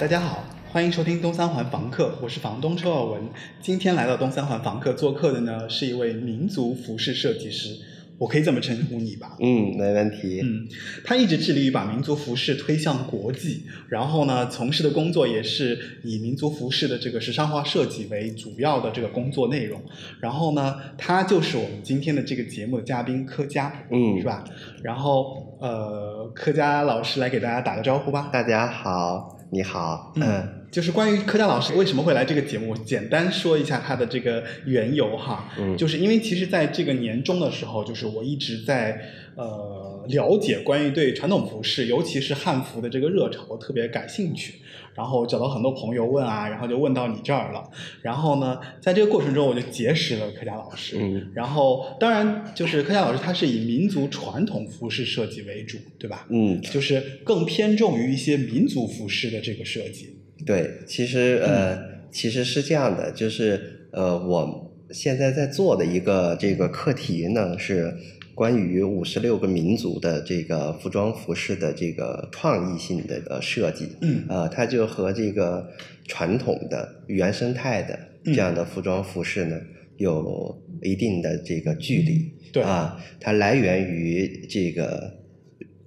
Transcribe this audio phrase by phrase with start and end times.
[0.00, 3.20] 大家好，欢迎收听东三环房客，我是房东周尔文。
[3.60, 7.76] 今天来到东三环房客做客的呢，是一位民族服饰设计师，
[8.16, 9.36] 我可以这么称呼你吧？
[9.40, 10.40] 嗯，没问题。
[10.42, 10.66] 嗯，
[11.04, 19.82] 他一直致力于把民族服饰推向国际，然后呢，从事的工作也是以民族服饰的这个时尚化设计为主要的这个工作内容。
[20.18, 24.44] 然后呢，他就是我们今天的这个节目的嘉宾柯佳，嗯是吧？
[24.82, 28.30] 然后呃，柯佳老师来给大家打个招呼吧。
[28.32, 30.12] 大家好，你好。
[30.14, 35.48] 嗯，就是关于柯佳老师为什么会来这个节目，简单说一下他的这个缘由哈。
[35.58, 39.00] 嗯就是因为其实在这个年终的时候，就是我一直在
[39.34, 44.54] 呃了解关于对传统服饰，尤其是汉服的这个热潮，我特别感兴趣。
[44.94, 47.62] 然后找到很多朋友问啊，然后就问到你这儿了。
[48.02, 50.96] 然后呢，在这个过程中，我就结识了柯佳老师。
[51.00, 56.26] 嗯然后当然就是柯佳老师，他是以民族传统服饰设计为主，对吧？
[56.30, 60.16] 嗯，就是更偏重于一些民族服饰的这个设计。
[60.44, 61.78] 对，其实呃，
[62.10, 67.94] 其实是这样的，就是呃，我现在在做的一个这个课题呢是。
[68.40, 75.68] 关于五十六个民族的这个服装服饰的这个创意性的呃设计，嗯呃，它就和这个
[76.08, 79.60] 传统的原生态的嗯这样的服装服饰呢，
[79.98, 82.32] 有一定的这个距离。
[82.50, 85.19] 对啊，它来源于这个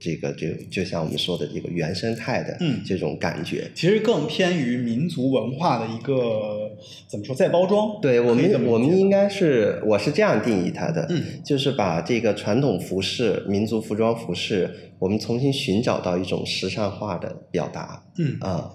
[0.04, 3.72] 这个就就像我们说的这个原生态的嗯这种感觉。
[3.74, 6.70] 其实更偏于民族文化的一个
[7.08, 8.02] 怎么说再包装？
[8.02, 14.70] 对我们，我们应该是我是这样定义它的，嗯就是把这个传统服饰、民族服装服饰，
[15.00, 18.70] 我们重新寻找到一种时尚化的表达嗯啊。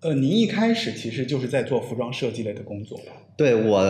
[0.00, 3.12] 呃，您一开始其实就是在做服装设计类的工作吧？
[3.36, 3.82] 对我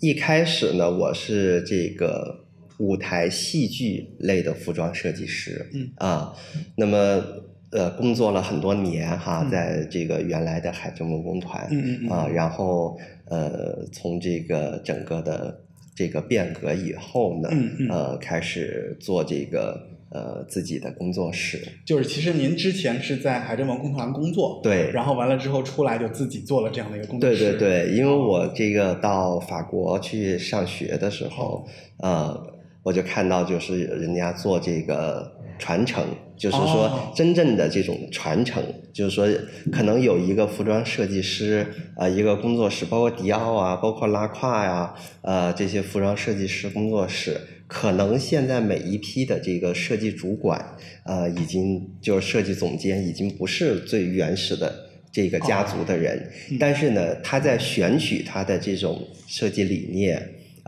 [0.00, 2.46] 一开始呢，我是这个
[2.78, 5.90] 舞台戏剧类的服装设计师，嗯。
[5.96, 6.34] 啊，
[6.76, 7.22] 那么
[7.70, 9.50] 呃工作了很多年哈，嗯。
[9.50, 15.60] 在这个原来的海政文工团，嗯嗯嗯啊，然后呃从这个整个的
[15.94, 17.88] 这个变革以后呢，嗯嗯。
[17.90, 27.58] 呃开始做这个呃自己的工作室，就是其实您之前是在海政文工团工作，对，然后完了之后出来就自己做了这样的一个工作对室。
[27.58, 31.66] 对对，因为我这个到法国去上学的时候，
[31.98, 32.57] 呃，
[32.88, 36.02] 我就看到就是人家做这个传承，
[36.38, 39.28] 就是哦说真正的这种传承，就是说
[39.70, 41.66] 可能有一个服装设计师，
[41.98, 47.36] 呃，一个工作室，包括迪奥啊，包括拉胯呀、呃，这些服装设计师工作室。
[47.66, 50.58] 可能现在每一批的这个设计主管，
[51.04, 54.74] 呃，已经就是设计总监，已经不是最原始的
[55.12, 60.16] 这个家族的人，嗯但是呢，他在选取他的这种设计理念，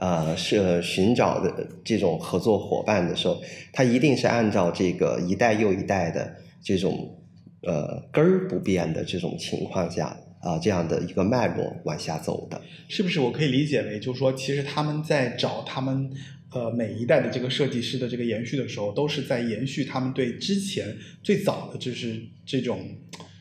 [0.01, 3.41] 呃，是寻找的这种合作伙伴的时候，
[3.71, 7.23] 他一定是按照这个一代又一代的这种
[7.63, 12.59] 呃根儿不变的这种情况下啊、这样的一个脉络往下走的。
[12.89, 16.11] 是不是我可以理解为，就是说，其实他们在找他们
[16.55, 22.81] 呃每一代的这个设计师的这个延续的时候，都是在延续他们对之前最早的就是这种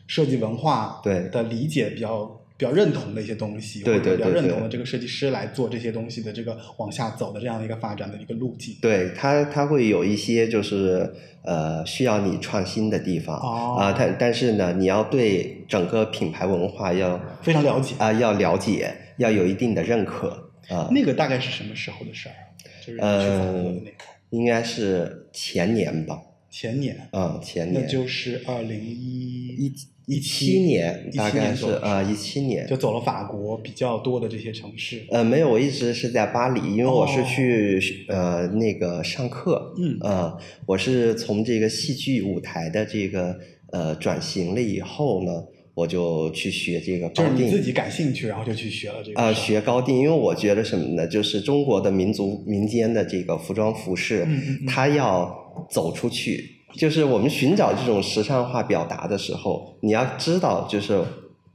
[0.07, 8.75] 设计文化对的理解比较比较认同的一些东西，对或者比较认同的这个设计师来做这些东西的这个往下走的这样的一个发展的一个路径。
[8.81, 11.09] 对他，他会有一些就是
[11.43, 17.95] 呃需要你创新的地方哦啊，但但是呢，你要对整个品牌文化要非常了解。
[17.97, 20.89] 啊要了解，要有一定的认可啊。
[20.91, 22.35] 那个大概是什么时候的事儿？
[22.85, 23.91] 就是你去法国的那个
[24.31, 26.19] 应该是前年吧，
[26.51, 29.73] 前年，啊，前那年就是二零一一
[30.09, 35.03] 一七年，大概是啊一七年就，走了法国比较多的这些城市。
[35.11, 40.35] 呃，没有，我一直是在巴黎，因为我是哦去、呃那个上课，嗯呃，
[40.65, 43.37] 我是从这个戏剧舞台的这个
[43.71, 45.31] 呃转型了以后呢，
[45.75, 47.45] 我就去学这个就是高定。
[47.45, 49.21] 你自己感兴趣，然后就去学了这个。
[49.21, 51.07] 呃，学高定，因为我觉得什么呢？
[51.07, 56.55] 就是中国的民族民间的这个服装服饰，嗯嗯嗯它要走出去。
[56.73, 61.03] 就是我们寻找这种时尚化表达的时候，你要知道，就是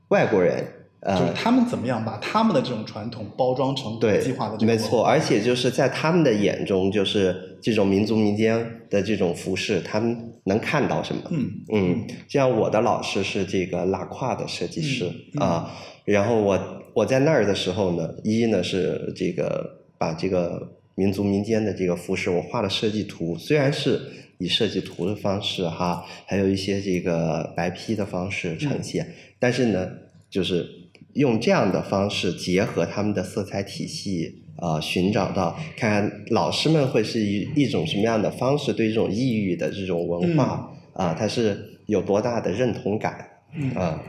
[0.08, 0.66] 外国人，
[1.00, 11.22] 呃，就是他们怎么样把他们的这种传统包装成国对际化的，这个没错，而且就是在他们的眼中，就是这种民族民间的这种服饰，他们能看到什么？
[11.30, 15.70] 嗯嗯，像我的老师是这个拉胯的设计师、嗯嗯啊，
[16.04, 16.58] 然后我
[16.92, 24.00] 我在那儿的时候呢，一呢是这个把这个民族民间的这个服饰我画了设计图，虽然是
[24.44, 29.88] 以设计图的方式哈，还有一些这个白坯的方式呈现，但是呢，
[30.28, 30.68] 就是
[31.14, 34.40] 用这样的方式结合他们的色彩体系。
[34.56, 43.72] 啊、寻找到看看老师们会是一一种什么样的方式对这种异域的这种文化啊、它是有多大的认同感嗯。
[43.72, 44.00] 啊、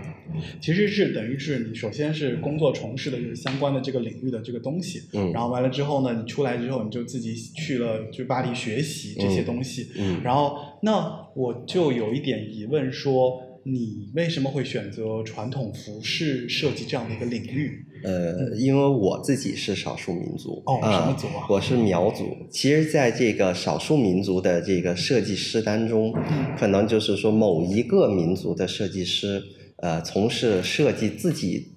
[0.62, 13.42] 其实是等于是你首先是工作从事的就是相关的这个领域的这个东西，嗯然后完了之后呢，你出来之后你就自己去了就巴黎学习这些东西，嗯然后那我就有一点疑问说。
[13.68, 17.84] 你为什么会选择传统服饰设计这样的一个领域？
[18.04, 22.26] 呃，因为我自己是少数民族哦啊什么族啊我是苗族。
[22.52, 29.42] 其实，在这个少数民族的这个设计师当中，嗯可能就是说某一个民族的设计师，
[29.86, 31.74] 呃，从事设计自己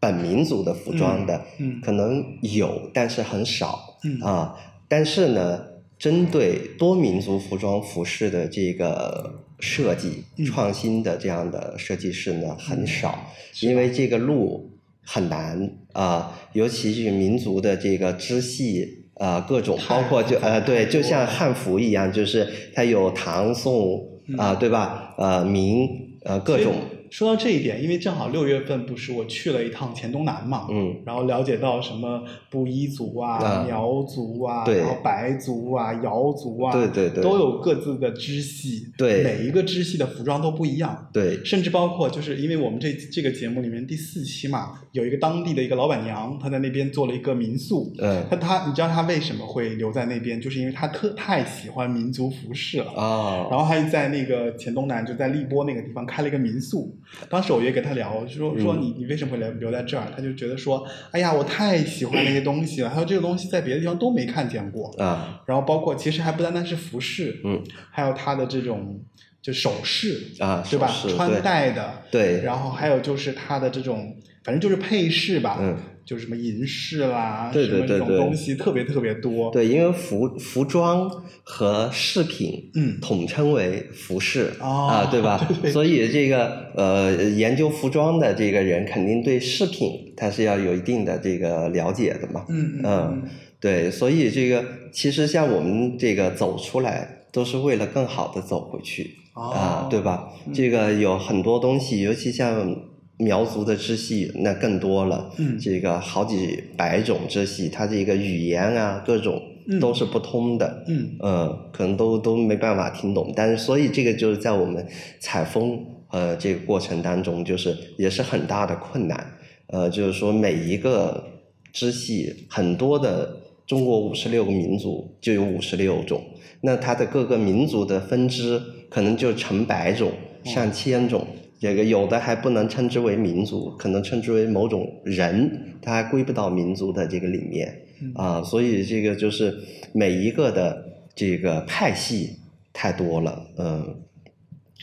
[0.00, 3.98] 本民族的服装的，嗯嗯可能有，但是很少。
[4.02, 4.56] 嗯啊，
[4.88, 5.60] 但是呢，
[5.98, 13.30] 针对多民族服装服饰的这个设计、嗯创新的这样的设计师呢，很少，
[13.60, 14.70] 因为这个路
[15.02, 19.02] 很难啊、尤其是民族的这个支系。
[19.14, 23.94] 啊，各种包括就呃，对，就像汉服一样，就是它有唐宋
[24.36, 25.14] 啊、嗯对吧？
[25.16, 25.88] 呃，明
[26.24, 26.74] 呃各种，
[27.14, 41.08] 说到这一点，因为正好六月份不是我去了一趟黔东南嘛，嗯然后了解到什么布依族啊、啊苗族啊，对然后白族啊、瑶族啊，对对对都有各自的支系，对每一个支系的服装都不一样。
[41.12, 47.94] 对，甚至包括，就是因为我们这这个节目里面第四期嘛，有一个当地的一个老板娘，她在那边做了一个民宿。
[48.00, 50.40] 嗯她她，你知道她为什么会留在那边？
[50.40, 52.90] 就是因为她特太喜欢民族服饰了。
[52.94, 56.92] 啊，然后还在那个黔东南，就在荔波那个地方开了一个民宿。
[57.28, 60.06] 当时我也跟他聊，就说说嗯你你为什么会留留在这儿？
[60.14, 64.90] 他就觉得说，哎呀，我太喜欢那些东西了，还有这个东西在别的地方都没看见过。
[64.98, 69.00] 啊，然后包括其实还不单单是服饰，嗯，还有他的这种
[69.42, 70.88] 就首饰啊对吧？
[71.08, 79.50] 穿戴的，对然后还有就是他的这种，反正就是配饰吧，嗯，就是什么银饰啦，对对什么这种对对东西特别特别多。
[79.50, 81.10] 对，因为服服装
[81.42, 85.38] 和饰品，嗯统称为服饰哦啊，对吧？
[85.48, 92.44] 对对所以这个呃，研究服装的这个人肯定对饰品他是要有一定的这个了解的嘛。
[92.48, 93.22] 嗯嗯嗯
[93.60, 94.62] 对，所以这个
[94.92, 100.28] 其实像我们这个走出来，都是为了更好的走回去啊哦，对吧？
[100.46, 102.76] 嗯这个有很多东西，尤其像
[103.16, 105.30] 苗族的支系，那更多了。
[105.38, 110.84] 嗯这个好几百种支系，它这个语言啊，各种嗯都是不通的。
[110.88, 114.84] 嗯呃，可能都都没办法听懂，但是所以这个就是在我们
[115.20, 115.78] 采风
[116.10, 119.24] 呃这个过程当中，就是也是很大的困难。
[119.68, 121.24] 呃，就是说每一个
[121.72, 123.36] 支系，很多的
[123.66, 126.20] 中国五十六个民族就有五十六种，
[126.60, 128.60] 那它的各个民族的分支
[128.90, 130.10] 可能就成百种、
[130.44, 131.24] 上千种。
[131.64, 137.74] 这个有的还不能称之为民族，可能称之为某种人，它还归不到民族的这个里面。
[138.02, 139.56] 嗯啊，所以这个就是
[139.92, 142.36] 每一个的这个派系
[142.72, 143.96] 太多了，嗯，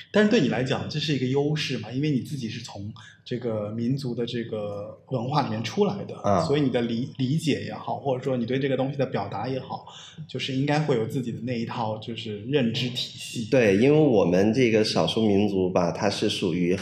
[0.10, 1.92] 但是对你来讲，这是一个优势嘛？
[1.92, 2.92] 因为你自己是从
[3.24, 9.86] 这个民族的这个文化里面出来的，啊所以你的理理解也好，或者说你对这个东西的表达也好，
[10.28, 16.76] 就是应该会有自己的那一套就是认知体系。，对，因为我们这个少数民族吧，它是属于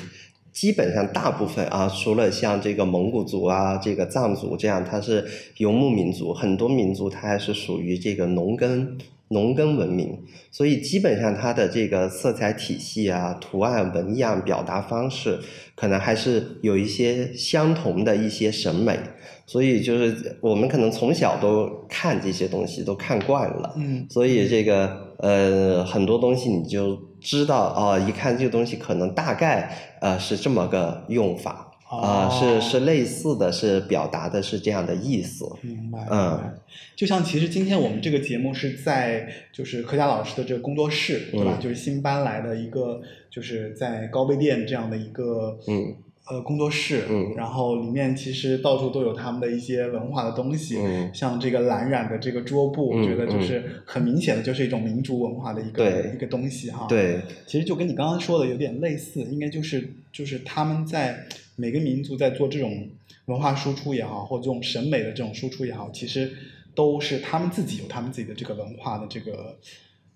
[0.59, 5.25] 基本上大部分啊，除了像这个蒙古族啊、这个藏族这样，它是
[5.57, 8.97] 游牧民族，很多民族它还是属于这个农耕。
[9.31, 10.17] 农耕文明，
[10.49, 15.37] 所以基本上它的这个色彩体系啊、图案纹样、表达方式，
[15.75, 18.97] 可能还是有一些相同的一些审美，
[19.45, 35.49] 所以就是我们可能从小都看这些东西，都看惯了，嗯所以这个呃很多东西你就知道哦，一看这个东西可能大概呃是这么个用法啊、哦是是类似的，是表达的是这样的意思。
[35.61, 36.59] 明白，嗯。
[36.95, 41.55] 就像其实今天我们这个节目是在就是柯佳老师的这个工作室，对吧？
[41.57, 45.95] 嗯就是新搬来的一个，就是在高碑店这样的一个嗯
[46.29, 62.87] 呃工作室，嗯然后里面其实到处都有他们的一些文化的东西，嗯像这个蓝染的这个桌布，我嗯觉得就是很明显的就是一种民族文化的一个对一个东西哈。，对，其实就跟你刚刚说的有点类似，应该就是就是他们在每个民族在做这种
[63.25, 66.31] 文化输出也好，或者这种审美的这种输出也好，其实
[66.75, 69.57] 都是他们自己有他们自己的这个文化的这个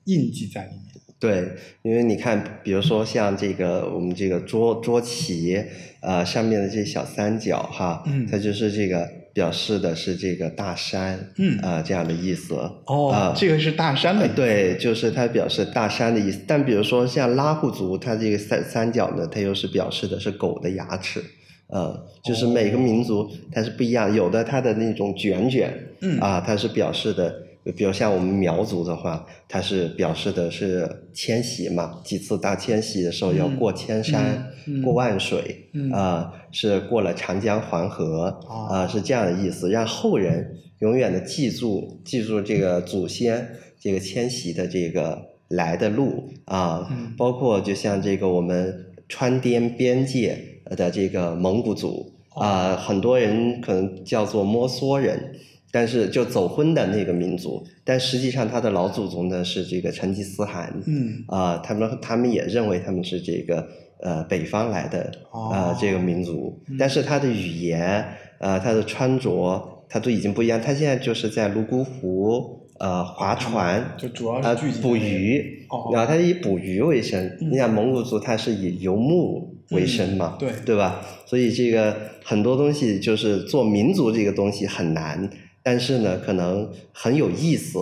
[0.05, 1.02] 印记在里面。
[1.24, 1.48] 对，
[1.84, 5.63] 因为你看，比如说像这个我们这个桌桌旗，
[6.01, 12.56] 呃，上面的这些小三角哈，嗯它就是这个表示的是这个大山，嗯啊、这样的意思。
[12.88, 16.42] 哦，啊这个是大山的意思，呃对，就是它表示大山的意思。
[16.46, 21.24] 但比如说像拉祜族，它这个三三角呢，它又是表示的是狗的牙齿。
[21.68, 27.34] 呃，就是每个民族它是不一样，有的它的那种卷卷，嗯啊，它是表示的，
[27.72, 43.48] 比如像我们苗族的话，它是表示的是迁徙嘛，几次大迁徙的时候要嗯过千山、嗯嗯过万水，嗯啊，是过了长江黄河，哦啊，是这样的意思，让后人永远的记住记住这个祖先
[43.79, 55.36] 这个迁徙的这个来的路啊，嗯包括就像这个我们川滇边界的这个蒙古族啊，很多人可能叫做摩梭人。
[55.75, 63.68] 但是就走婚的那个民族，但实际上他的老祖宗呢是这个成吉思汗，嗯啊、他们他们也认为他们是这个
[64.00, 68.06] 呃北方来的啊呃这个民族，嗯但是他的语言
[68.38, 73.96] 呃他的穿着他都已经不一样，他现在就是在泸沽湖呃划船。
[73.98, 77.25] 就主要呃是捕，鱼，哦然后他以捕鱼为生。
[77.42, 81.01] 嗯你想蒙古族他是以游牧为生嘛，对对吧？
[81.25, 85.27] 所以这个很多东西就是做民族这个东西很难，
[85.63, 87.79] 但是呢，可能很有意思。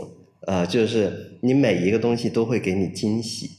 [0.47, 3.49] 呃，就是你每一个东西都会给你惊喜。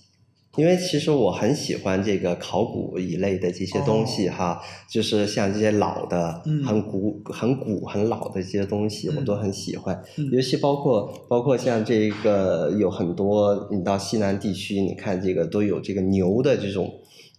[0.56, 4.60] 因为其实我很喜欢这个考古一类的这些东西哈，
[4.90, 9.98] 就是像这些老的、很古、很古、很老的这些东西，我嗯都很喜欢。
[10.18, 16.92] 嗯尤其包括包括像这个有很多，你到西南地区，你看这个都有这个牛的这种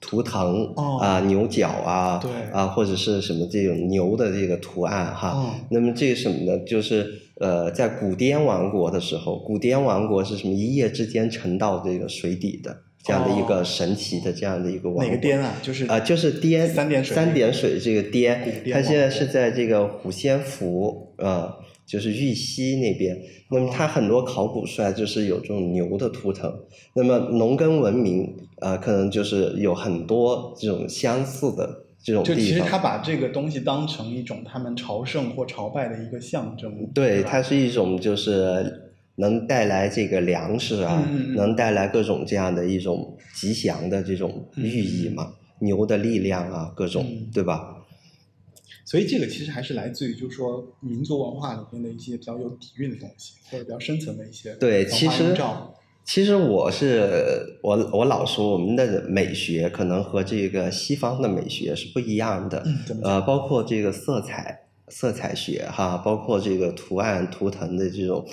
[0.04, 5.30] 图腾哦啊、牛角啊，对啊，或者是什么这种牛的这个图案哈。
[5.30, 6.60] 哦那么这个什么呢？
[6.68, 7.08] 就是
[7.40, 10.54] 呃，在古滇王国的时候，古滇王国是什么？
[10.54, 15.06] 一夜之间沉到这个水底的这样的一哦个神奇的这样的一个王国。
[15.06, 15.56] 哪个滇啊？
[15.64, 18.40] 就是啊、就是滇三点水三点水这个滇，
[18.72, 21.52] 它现在是在这个虎仙湖，呃，
[21.86, 23.20] 就是玉溪那边。
[23.50, 26.54] 那么它很多考古出来就是有这种牛的图腾。
[26.94, 32.66] 那么农耕文明，呃，可能就是有很多这种相似的这种就其地方。
[32.66, 47.73] 实他把这个东西当成一种他们朝圣或朝拜的一个象征，对，它是一种就是能带来这个粮食啊，能带来各种这样的一种吉祥的这种寓意嘛，牛的力量啊，各种，嗯对吧？
[48.94, 55.36] 所以这个其实还是来自于就是说民族文化里面的一些比较有底蕴的东西，或者比较深层的一些对，其实
[56.06, 68.24] 其实我是我我老说我们的美学可能和这个西方的美学是不一样的，嗯呃，包括这个色彩色彩学哈，包括这个图案图腾的这种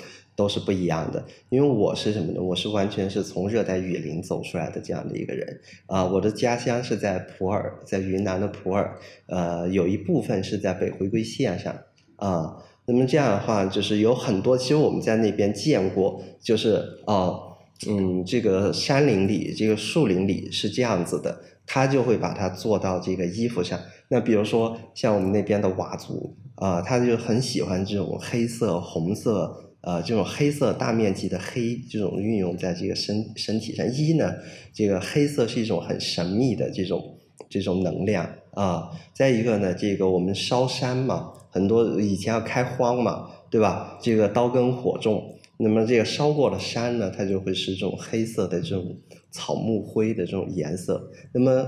[0.41, 1.23] 都是不一样的。
[1.49, 2.41] 因为我是什么呢？
[2.41, 8.89] 我是完全是从热带雨林走出来的这样的一个人啊、我的家乡是在普洱，在云南的普洱，
[9.27, 11.73] 呃，有一部分是在北回归线上
[12.15, 17.47] 啊、那么这样的话，就是有很多，其实我们在那边见过，就是哦。
[17.89, 23.79] 嗯，这个山林里，这个树林里是这样子的，他就会把它做到这个衣服上。
[24.09, 33.85] 那比如说像我们那边的佤族啊、他就很喜欢这种黑色、红色，呃，这种黑色大面积的黑这种运用在这个身身体上。
[33.91, 34.33] 一呢，
[34.71, 37.17] 这个黑色是一种很神秘的这种
[37.49, 43.97] 这种能量啊、再一个呢，这个我们烧山嘛，很多以前要开荒嘛，对吧？
[44.01, 45.35] 这个刀耕火种。
[45.57, 48.97] 那么这个烧过了山呢，它就会是这种黑色的这种
[49.29, 51.11] 草木灰的这种颜色。
[51.33, 51.65] 那么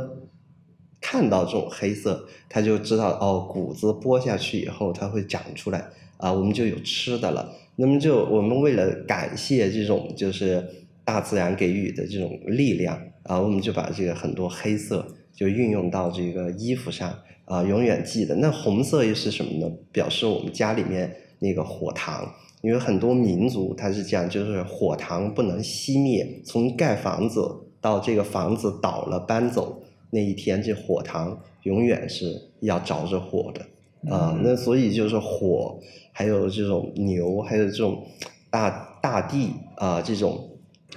[0.99, 7.53] 看到这种黑色，他就知道哦，谷子播下去以后，它会长出来啊，我们就有吃的了。
[7.75, 10.63] 那么就我们为了感谢这种就是
[11.03, 17.13] 大自然给予的这种力量啊，我们就把这个很多黑色就运用到这个衣服上
[17.45, 18.35] 啊，永远记得。
[18.35, 19.71] 那红色又是什么呢？
[19.91, 22.33] 表示我们家里面那个火塘。
[22.61, 27.41] 因为很多民族它是这样，就是火塘不能熄灭，从盖房子
[27.81, 33.65] 到这个房子倒了搬走那一天，这火塘永远是要着着火的
[34.09, 35.79] 啊、那所以就是火，
[36.11, 38.05] 还有这种牛，还有这种
[38.49, 40.49] 大大地啊、这种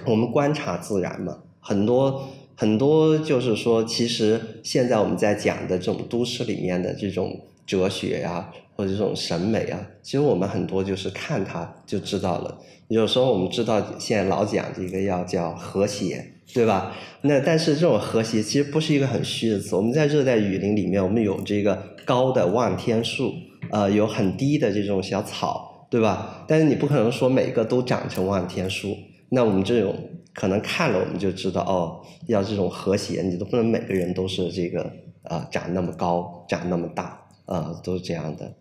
[0.05, 12.57] 我们观察自然嘛，很多很多就是说，其实现在我们在讲的这种都市里面的这种哲学呀、或者这种审美啊，其实我们很多就是看它就知道了。
[12.87, 16.95] 有时候我们知道现在老讲这个要叫和谐，对吧？
[17.21, 19.75] 那但是这种和谐其实不是一个很虚的词。
[19.75, 23.33] 我们在热带雨林里面，我们有这个高的望天树，
[23.71, 26.45] 呃，有很低的这种小草，对吧？
[26.47, 28.95] 但是你不可能说每个都长成望天树。
[29.29, 29.93] 那我们这种
[30.33, 34.89] 可能看了我们就知道，哦，要这种和谐，你都不能每个人都是这个
[35.23, 38.53] 啊、长那么高，长那么大，啊、都是这样的。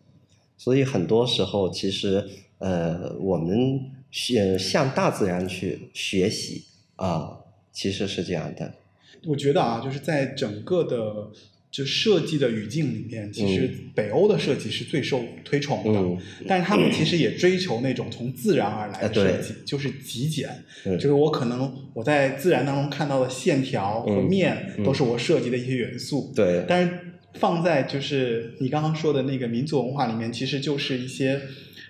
[0.56, 2.26] 所以很多时候，其实
[2.58, 3.78] 呃，我们
[4.10, 6.64] 学向大自然去学习
[6.96, 7.36] 啊、
[7.70, 8.72] 其实是这样的。
[9.26, 11.30] 我觉得啊，就是在整个的
[11.70, 16.00] 就设计的语境里面，其实北欧的设计是最受推崇的。
[16.00, 16.16] 嗯
[16.48, 20.48] 但是他们其实也追求那种从自然而来的设计，就是极简，
[20.86, 27.05] 嗯就是我可能我在自然当中看到的线条和嗯面嗯都是我设计的一些元素，对，但是
[27.38, 31.40] 放在就是你刚刚说的那个民族文化里面，其实就是一些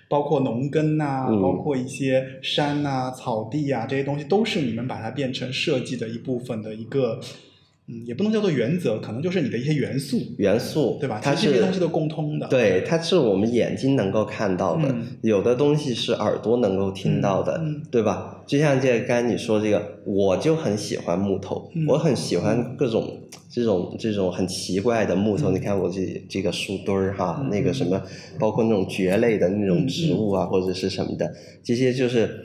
[0.09, 7.19] 包括农耕呐、嗯包括一些山呐、草地啊这些东西，都是你们把它变成设计的一部分的一个，
[7.87, 11.19] 嗯，也不能叫做原则，可能就是你的一些元素，元素，对吧？
[11.23, 12.47] 它这些东西都共通的。
[12.47, 17.61] 对，它是我们眼睛能够看到的，嗯有的东西是耳朵能够听到的，
[17.91, 18.43] 对吧？
[18.45, 23.21] 就像这个刚才你说这个，我就很喜欢木头，嗯我很喜欢各种
[23.57, 25.49] 这种这种很奇怪的木头。
[25.51, 27.99] 嗯你看我这这个树墩儿哈，嗯那个什么，
[28.39, 31.33] 包括那种蕨类的那种植物啊，或者是什么的，
[31.63, 32.43] 这些就是。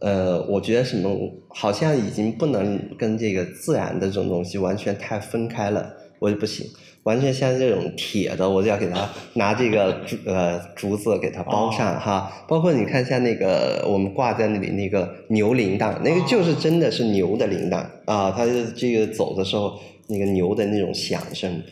[0.00, 1.10] 呃，我觉得什么
[1.48, 6.64] 好像已经不能跟这个自然的这种东西完全太分开了，我就不行。
[7.02, 12.30] 完全像这种铁的，我就要给它拿这个竹呃竹子给它包上哈。
[12.46, 21.62] 包括你看像那个我们挂在那里那个牛铃铛，那个就是真的是牛的铃铛啊，它这个走的时候那个牛的那种响声。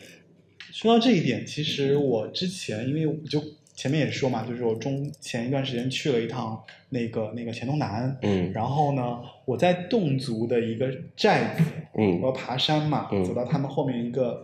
[0.71, 3.43] 说到这一点，其实我之前因为我就
[3.75, 11.63] 前面也说嘛，就是我中前一段时间去了一趟那个那个黔东南，嗯然后呢，我在侗族的一个寨子，
[11.95, 14.43] 嗯我要爬山嘛，嗯走到他们后面一个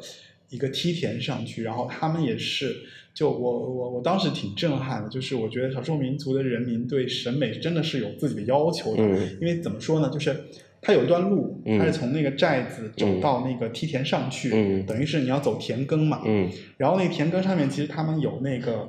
[0.50, 2.76] 一个梯田上去，然后他们也是，
[3.14, 10.46] 就我我我当时挺震撼的，就是我觉得少数民族的人民对审美真的是有自己的要求的，嗯因为怎么说呢，就是
[10.84, 11.80] 它有一段路，嗯。
[11.80, 13.22] 它是从那个寨子走嗯。
[13.22, 14.86] 到那个梯田上去，嗯。
[14.86, 16.48] 等于是你要走田埂嘛，嗯。
[16.78, 18.88] 然后那田埂上面其实他们有那个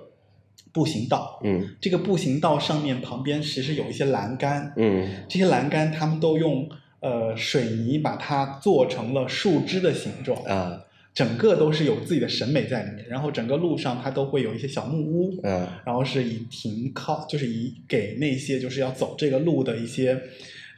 [0.72, 1.68] 步行道，嗯。
[1.80, 5.08] 这个步行道上面旁边其实有一些栏杆，嗯。
[5.28, 6.68] 这些栏杆他们都用
[7.00, 10.80] 呃水泥把它做成了树枝的形状，啊。
[11.14, 13.06] 整个都是有自己的审美在里面。
[13.08, 20.20] 然后整个路上它都会有一些小木屋，嗯然后是以停靠，就是以给那些就是要走这个路的一些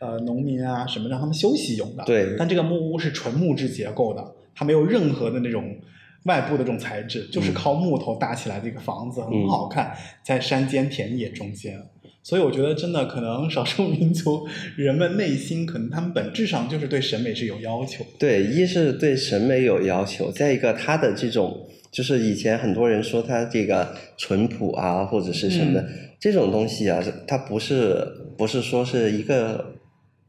[0.01, 2.05] 呃农民啊什么让他们休息用的。
[2.05, 5.77] 对但这个木屋是纯木质结构的，它没有任何的那种
[6.25, 9.93] 外部的这种材质，就是嗯靠木头搭起来的一个房子，很嗯好看，
[10.25, 11.81] 在山间田野中间。
[12.23, 18.05] 所以我觉得真的可能少数 民族人们内心可能他们本质上就是对审美是有要求。
[18.19, 28.05] 对，一是对审美有要求，再一个他的这种就是以前很多人说他这个淳朴啊，或者是什么的、嗯这种东西啊，它不是
[28.39, 29.76] 不是说是一个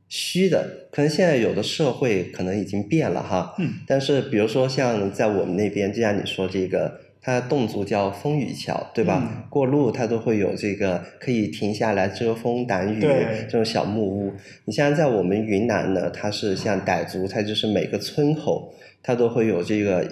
[0.09, 7.01] 虚的，可能现在有的社会可能已经变了哈，嗯但是比如说像在我们那边，就像你说这个。
[7.19, 9.21] 它侗族叫风雨桥，对吧？
[9.21, 14.33] 嗯过路它都会有这个可以停下来遮风挡雨对这种小木屋。
[14.63, 20.07] 你像在我们云南呢，它是像傣族，它就是每个村口它都会有这个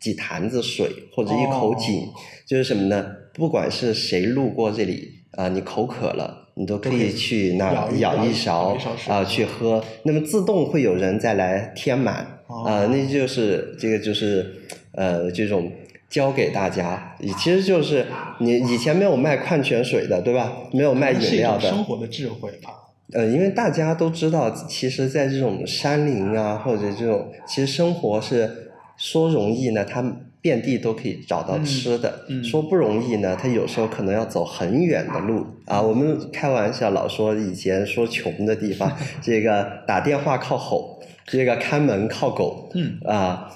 [0.00, 2.14] 几坛子水或者一口井，哦
[2.46, 3.14] 就是什么呢？
[3.34, 8.76] 不管是谁路过这里啊、你口渴了，你都可以去那舀一勺
[9.08, 12.16] 啊、去喝，那么自动会有人再来添满
[12.48, 14.54] 啊、哦那就是这个就是
[14.92, 15.70] 呃这种。
[16.10, 18.06] 教给大家，其实就是
[18.40, 20.54] 你以前没有卖矿泉水的，对吧？
[20.72, 22.70] 没有卖饮料的，种生活的智慧吧。
[23.12, 30.02] 呃，因为大家都知道，其实，在这种山林啊，或者这种，其实生活是说容易呢，它
[30.40, 35.80] 遍地都可以找到嗯吃的；嗯说不容易呢，他有时候可能要走很远的路啊。
[35.80, 43.52] 我们开玩笑老说，以前说穷的地方， 这个打电话靠吼，这个看门靠狗，嗯啊。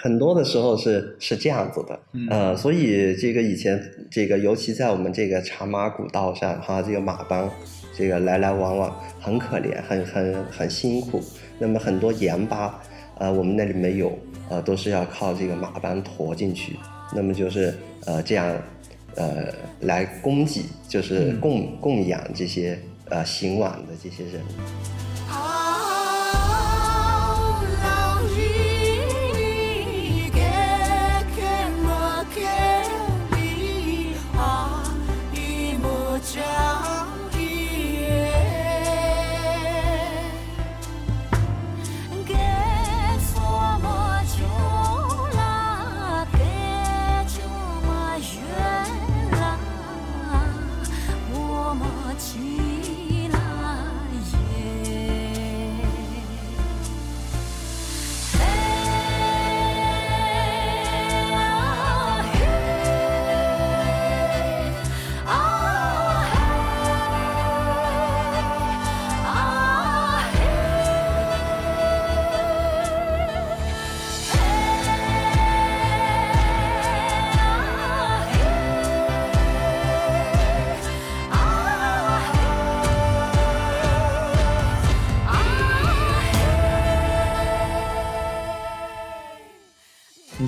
[0.00, 7.50] 很多的时候是是这样子的，嗯呃，所以这个以前这个，尤其在我们这个茶马古道上哈，这个马帮
[7.96, 11.20] 这个来来往往很可怜，很很很辛苦。
[11.58, 12.80] 那么很多盐巴，
[13.18, 14.16] 呃，我们那里没有，
[14.48, 16.76] 呃，都是要靠这个马帮驮进去。
[17.14, 17.74] 那么就是
[18.06, 18.60] 呃这样，
[19.16, 24.42] 呃来供给，就是嗯供、供养这些呃行往的这些人。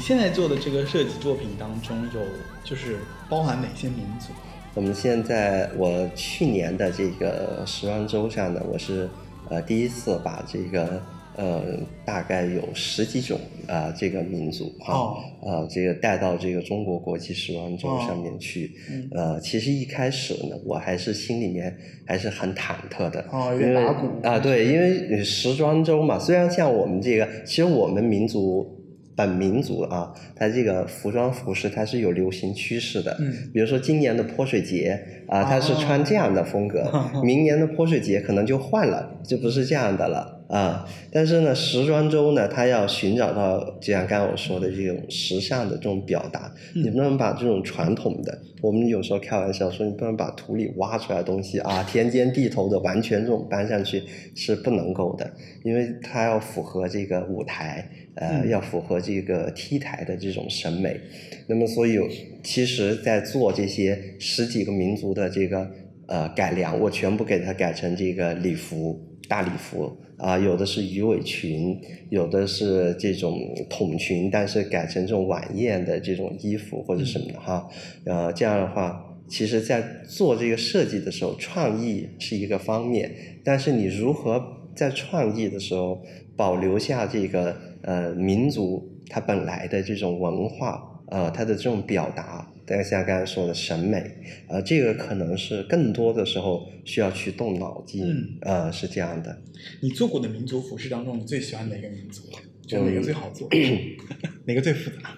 [0.00, 2.20] 现在做的这个设计作品当中有
[2.64, 2.96] 就是
[3.28, 4.32] 包含哪些民族？
[4.74, 9.08] 我们现在我去年的这个时装周上呢，我是
[9.48, 11.00] 呃第一次把这个。
[11.36, 11.62] 呃，
[12.04, 18.70] 大概有十几种啊，这个民族哈，呃，这个带到这个中国国际时装周上面去。
[19.12, 23.86] 呃，其实一开始呢，我还是心里面还是很忐忑的，因为
[24.22, 28.79] 啊，对，因为时装周嘛，虽然像我们这个，其实我们民族。
[29.26, 33.16] 本民族啊，它这个服装服饰它是有流行趋势的。
[33.20, 36.90] 嗯，比如说今年的泼水节啊，它是穿这样的风格，
[37.22, 40.88] 明年的泼水节可能就换了，就不是这样的了啊。
[41.12, 54.02] 但是呢，时装周呢，它要寻找到就像刚刚我说的这种时尚的这种表达，你不能把这种传统的，我们有时候开玩笑说，你不能把土里挖出来的东西啊， 田间地头的完全这种搬上去
[54.34, 55.30] 是不能够的，
[55.62, 57.88] 因为它要符合这个舞台。
[58.20, 61.00] 呃，要符合这个 T 台的这种审美，
[61.46, 61.98] 那么所以
[62.44, 65.70] 其实，在做这些十几个民族的这个
[66.06, 69.96] 呃改良，我全部给它改成这个礼服大礼服。
[70.18, 71.80] 啊，有的是鱼尾裙，
[72.10, 77.66] 有的是这种筒裙，但是改成这种晚宴的这种衣服或者什么的哈，
[78.04, 83.10] 呃，这样的话，其实在做这个设计的时候，创意是一个方面，
[83.42, 84.44] 但是你如何
[84.76, 86.02] 在创意的时候
[86.36, 87.69] 保留下这个。
[87.82, 94.04] 呃，民族它本来的这种文化，呃，它的这种表达，大家像刚才说的审美，
[94.48, 99.40] 呃，这个可能是更多的时候需要去动脑筋，呃，是这样的。
[99.80, 102.22] 你做过的民族服饰当中，你最喜欢哪个民族？
[102.66, 103.48] 就哪个最好做？
[104.46, 105.10] 哪个最复杂？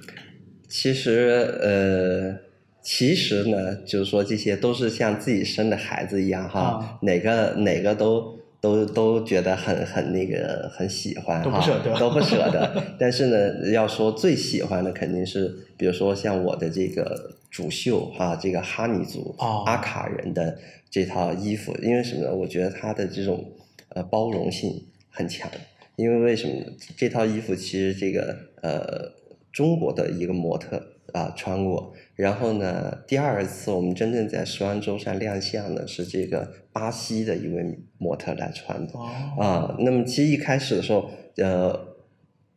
[0.68, 2.38] 其实，呃，
[2.82, 8.38] 其实呢，就是说这些都是像自己生的孩子一样哈，哪个哪个都。
[8.62, 12.82] 都都觉得很很那个很喜欢不舍得，都不舍得。
[12.96, 19.34] 但是呢，要说最喜欢的肯定是，比如说像我的这个主秀哈，这个哈尼族
[19.66, 20.56] 阿卡人的
[20.88, 22.32] 这套衣服，因为什么呢？
[22.32, 23.44] 我觉得它的这种
[23.88, 25.50] 呃包容性很强。
[25.96, 26.54] 因为为什么？
[26.96, 29.12] 这套衣服其实这个呃
[29.52, 30.80] 中国的一个模特。
[31.12, 38.98] 啊，穿过，然后呢，第二次我们真正在时装周上亮相的是这个巴西的一位模特来穿的，
[39.38, 41.78] 啊，那么其实一开始的时候，呃，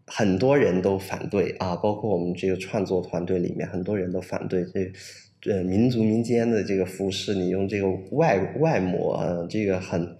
[0.08, 10.18] 很多人都反对啊，包括我们这个创作团队里面很多人都反对这，呃，民族民间的这个服饰，你用这个外外模，啊，这个很。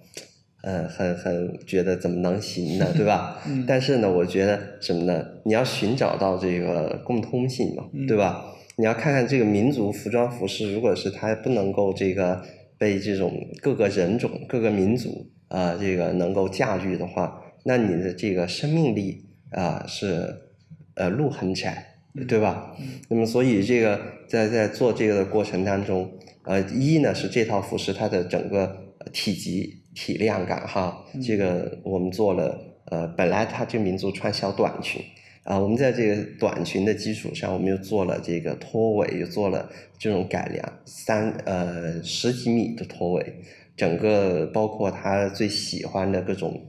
[0.68, 3.40] 嗯，很很觉得怎么能行呢， 对吧？
[3.46, 5.24] 嗯但是呢，我觉得什么呢？
[5.44, 8.52] 你要寻找到这个共通性嘛，对吧？
[8.76, 12.42] 你要看看这个民族服装服饰，如果是它不能够这个
[12.76, 20.34] 被这种各个人种、各个民族啊，这个能够驾驭的话，那你的这个生命力啊是
[20.94, 21.94] 呃路很窄，
[22.26, 22.76] 对吧？
[23.08, 26.10] 那么所以这个在在做这个的过程当中，
[26.42, 29.84] 呃，一呢是这套服饰它的整个体积。
[29.96, 35.02] 体量感哈，这个我们做了，呃，本来它这民族穿小短裙，
[35.42, 39.66] 啊，我们在这个短裙的基础上，我们又做了这个拖尾，又做了
[39.98, 43.40] 这种改良，三呃十几米的拖尾，
[43.74, 46.60] 整个包括他最喜欢的各种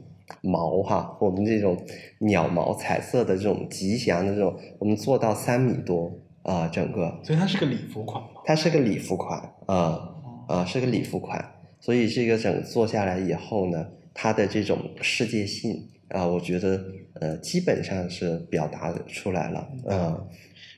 [0.41, 1.77] 毛哈，我们这种
[2.19, 6.09] 鸟毛彩色的这种吉祥的这种，我们做到三米多
[6.43, 7.19] 啊，整个。
[7.23, 8.29] 所以它是个礼服款吗？
[8.45, 10.15] 它是个礼服款，啊
[10.47, 11.53] 啊，是个礼服款。
[11.79, 16.83] 所以这个整做下来以后呢，它的这种世界性啊，我觉得
[17.21, 20.27] 呃基本上是表达出来了，嗯。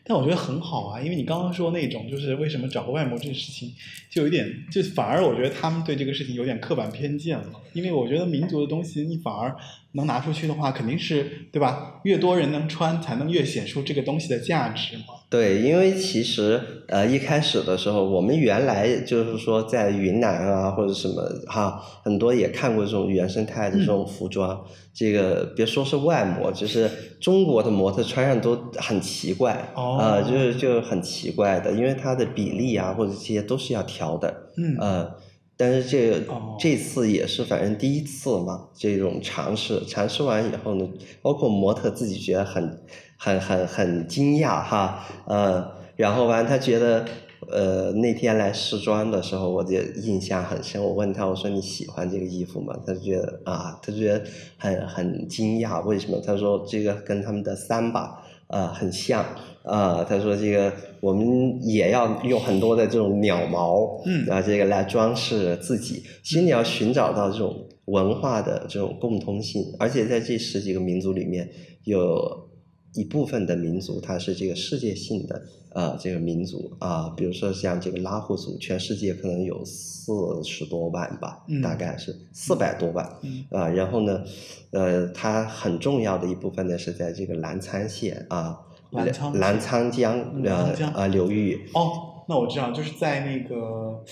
[0.02, 3.72] 但我觉得很好啊，因为你刚刚说那种就是为什么找个外模这个事情，
[4.10, 9.56] 就有点就反而我觉得他们对这个事情有点刻板偏见了，因为我觉得民族的东西你反而
[9.92, 12.02] 能拿出去的话，肯定是对吧？
[12.06, 15.04] 越多人能穿，才能越显出这个东西的价值嘛。
[15.30, 24.60] 对，因为其实呃一开始的时候，我们原来就是说在云南啊或者什么哈，很多也看过这种原生态的这种服装。
[24.92, 26.90] 这个别说是外模，就是
[27.22, 34.36] 中国的模特穿上都很奇怪啊，就是就很奇怪的，因为它的比例啊或者这些都是要调的。
[34.58, 35.12] 嗯。
[35.56, 36.24] 但是这个
[36.58, 40.88] 这次也是反正第一次嘛，这种尝试尝试完以后呢，
[41.22, 42.82] 包括模特自己觉得很。
[43.22, 47.06] 很很很惊讶哈，呃，然后完他觉得，
[47.52, 50.82] 呃，那天来试装的时候，我就印象很深。
[50.82, 52.74] 我问他，我说你喜欢这个衣服吗？
[52.88, 54.24] 他就觉得啊，他觉得
[54.58, 56.22] 很很惊讶，为什么？
[56.26, 59.26] 他说这个跟他们的三把呃很像，
[59.64, 66.02] 啊，他说这个我们也要用很多的这种鸟毛，嗯，啊，这个来装饰自己。
[66.24, 67.54] 其实你要寻找到这种
[67.86, 71.50] 文化的这种共通性，而且在这十几个民族里面
[71.84, 72.48] 有。
[72.94, 75.42] 一部分的民族，它是这个世界性的
[75.74, 80.12] 呃这个民族啊，比如说像这个拉祜族，全世界可能有四
[80.44, 83.08] 十多万吧，嗯大概是四百多万。
[83.22, 84.24] 嗯啊，然后呢，
[84.72, 88.60] 呃，它很重要的一部分呢是在这个澜沧县啊，
[88.92, 90.44] 澜沧澜沧江嗯
[90.96, 94.04] 呃流域，哦，那我知道，就是在那个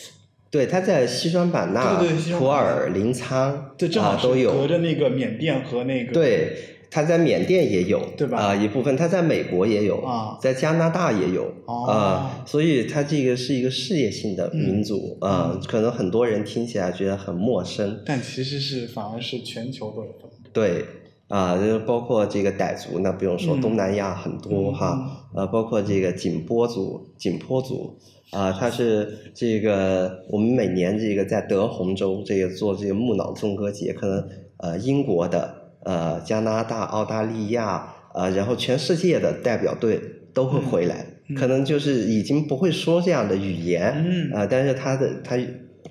[0.52, 20.10] 对，它在西双版纳、对对西双版纳普洱、临沧对，正好是啊都有，隔着那个缅甸和那个对，它在缅甸也有，对吧啊、一部分它在美国也有，啊在加拿大也有，哦啊、所以它这个是一个事业性的民族嗯啊、嗯可能很多人听起来觉得很陌生，但其实是反而是全球都有。
[20.52, 20.86] 对。
[21.28, 27.98] 啊，就是包括这个傣族，那不用说，嗯东南亚很多嗯哈，呃，包括这个景颇族、景颇族，
[28.32, 34.26] 啊，它是这个我们每年这个在德宏州这个做这个木脑纵歌节，可能
[34.60, 40.00] 呃英国的、呃加拿大、澳大利亚，呃，然后全世界的代表队
[40.34, 45.38] 都会回来，嗯可能就是已经不会说这样的语言，嗯啊、但是他的他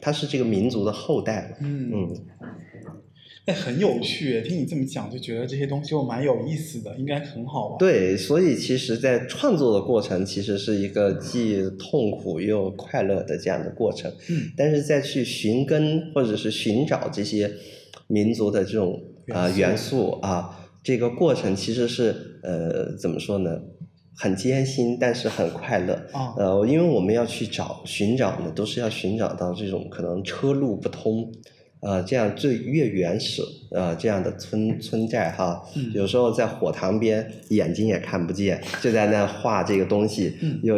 [0.01, 2.17] 他是这个民族的后代嘛，嗯嗯。
[3.47, 14.11] 哎，很有趣，听你这么讲，就觉得这些东西又蛮有意思的，应该很好玩。，对，所以其实，在创作的过程，其实是一个既痛苦又快乐的这样的过程。
[14.29, 17.49] 嗯但是再去寻根或者是寻找这些
[18.09, 19.01] 民族的这种
[19.33, 23.61] 呃元元素啊，这个过程其实是呃怎么说呢？
[24.19, 25.93] 很艰辛，但是很快乐。
[26.13, 26.33] 啊。
[26.39, 31.31] 呃，因为我们要去找寻找呢，都是要寻找到这种可能车路不通，
[31.81, 35.93] 呃，这样最越原始呃这样的村 村寨哈，嗯。
[35.93, 40.61] 有时候在火塘边眼睛也看不见，就在那画这个东西，嗯。
[40.63, 40.77] 又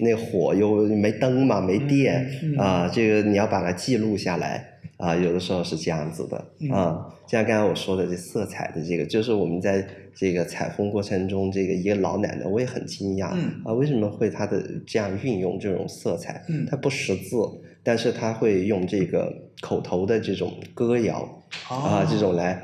[0.00, 16.44] 那火又没灯嘛，没电啊、这个你要把它记录下来啊、有的时候是这样子的嗯就、像刚才我说的这色彩的这个，就是我们在这个采风过程中，这个一个老奶奶，我也很惊讶，嗯啊，为什么会她的这样运用这种色彩？
[16.48, 17.36] 嗯她不识字，
[17.84, 22.60] 但是她会用这个口头的这种歌谣啊、这种来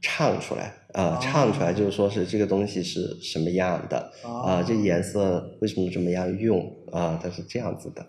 [0.00, 8.04] 唱出来啊、哦唱出来就是说是这个东西是什么样的啊、啊这颜色为什么这么样用啊、它是这样子的。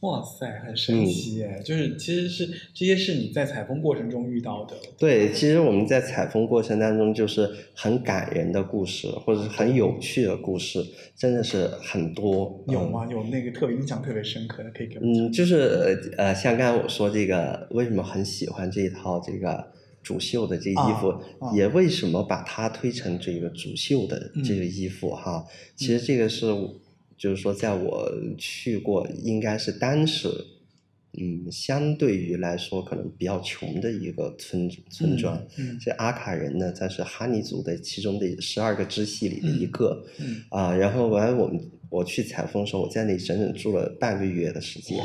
[0.00, 1.60] 哇塞，很神奇耶！
[1.64, 4.76] 就是其实是这些是你在采风过程中遇到的。
[4.96, 10.84] 对，其实我们在采风过程当中，就是很感人的故事，或者是很有趣的故事，
[11.16, 12.62] 真的是很多。
[12.68, 13.08] 嗯有吗？
[13.10, 15.26] 有那个特别印象特别深刻的，可以给我们。
[15.26, 21.08] 嗯，就是呃，像刚才我说这个，为什么很喜欢这一套这个主秀的这衣服，
[21.40, 25.44] 啊啊也为什么把它推成这个主秀的这个衣服哈？
[25.74, 26.46] 其实这个是，
[27.18, 30.28] 就是说，在我去过，应该是当时。
[31.20, 35.42] 嗯，相对于来说，可能比较穷的一个村村庄。
[35.56, 40.04] 嗯这阿卡人呢，他是哈尼族的其中的十二个支系里的一个。
[40.20, 45.02] 嗯啊，然后完了我们我去采风的时候，我在那里整整住了半个月的时间。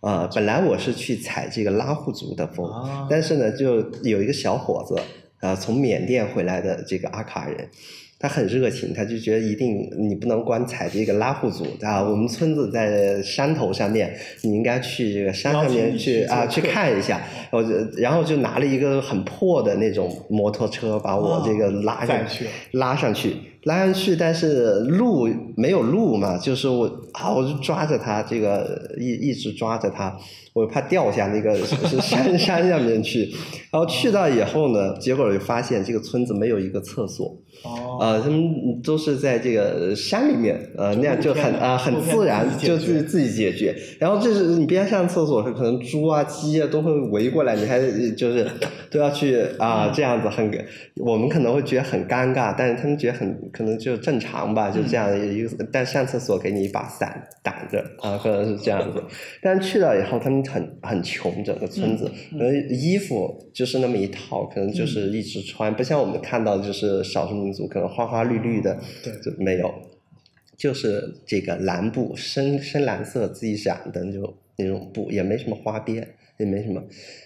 [0.00, 4.94] 啊，本来我是去采这个拉祜族的风，啊但是呢，就有一个小伙子，
[5.40, 7.68] 啊，从缅甸回来的这个阿卡人，
[8.18, 17.20] 他很热情，他就觉得一定你不能光踩这个拉祜族啊，我们村子在山头上面，你应该去这个山上面去去啊去看一下。
[17.50, 30.16] 我就然后就拿了一个很破的那种摩托车，把我这个拉上去拉上去，拉上去，但是路没有路嘛，就是我啊，我就抓着它，这个一一直抓着它，
[30.52, 33.28] 我怕掉下那个是山 山上面去。
[33.72, 37.26] 然后去到以后呢，结果就发现这个村子没有一个厕所，
[37.64, 43.74] 哦，呃，他们都是在这个山里面，呃，那样就很啊、很自然，就自己自己解决。
[43.98, 47.80] 然后这是你边上厕所是可能猪啊、鸡啊都会围过来，你还
[48.16, 48.46] 就是
[48.90, 50.50] 都要去啊、这样子很，
[50.96, 55.66] 我们可能会觉得很尴尬，但是他们觉得很可能就正常吧，就这样一个。
[55.72, 59.02] 但上厕所给你一把伞挡着啊，可能是这样子。
[59.40, 69.72] 但去了以后，他们很很穷，整个村子，嗯可能衣服就是那么一套，可能就是一直穿，不像我们看到就是少数民族可能花花绿绿的，对就没有，
[70.56, 76.06] 就是这个蓝布，深深蓝色自己染的那种那种布，也没什么花边，
[76.38, 76.82] 也没什么，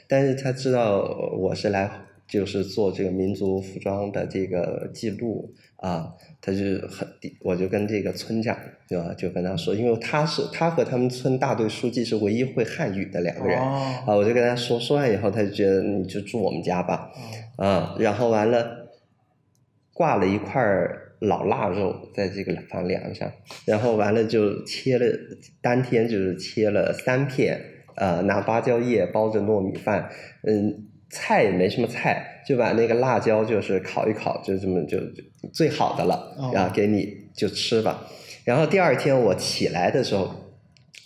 [0.06, 1.00] 但是他知道
[1.38, 1.90] 我是来
[2.30, 7.06] 就是做这个民族服装的这个记录啊，他就很，
[7.40, 8.56] 我就跟这个村长
[8.88, 13.58] 对吧，就跟他说，因为他是他和他们村大队书记是唯一会汉语的两个人。
[13.58, 17.10] 哦啊，我就跟他说，说完以后，他就觉得你就住我们家吧，
[17.58, 18.88] 哦啊，然后完了，
[19.92, 23.30] 挂了一块儿老腊肉在这个房梁上，
[23.66, 25.06] 然后完了就切了，
[25.60, 27.60] 当天就是切了三片，
[27.96, 30.08] 呃，拿芭蕉叶包着糯米饭，
[30.44, 38.06] 嗯，菜也没什么菜，就把那个辣椒就是烤一烤，就这么就就最好的了，哦然后给你就吃吧。
[38.44, 40.30] 然后第二天我起来的时候，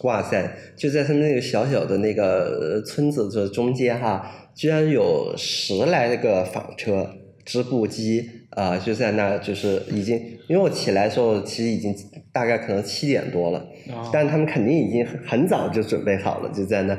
[0.03, 7.11] 哇塞，就在他们那个小小的那个呃村子的中间哈，居然有十来个纺车、
[7.45, 10.17] 织布机啊、就在那儿，就是已经，
[10.49, 11.93] 因为我起来的时候其实已经
[12.33, 13.59] 大概可能七点多了，
[13.91, 16.97] 啊但他们肯定已经很很早就准备好了，就在那，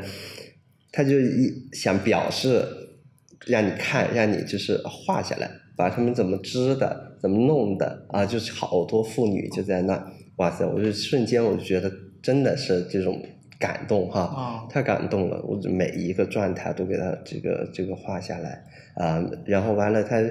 [0.91, 2.65] 他就一想表示
[3.47, 10.65] 让你看，让你就是画下来，把他们怎么织的，怎么弄的啊，就是好多妇女就在那，哇塞！
[10.65, 13.21] 我就瞬间我就觉得真的是这种
[13.59, 18.63] 感动哈，啊太感动了，我就每一个状态都给他这个这个画下来
[18.95, 20.21] 啊、然后完了他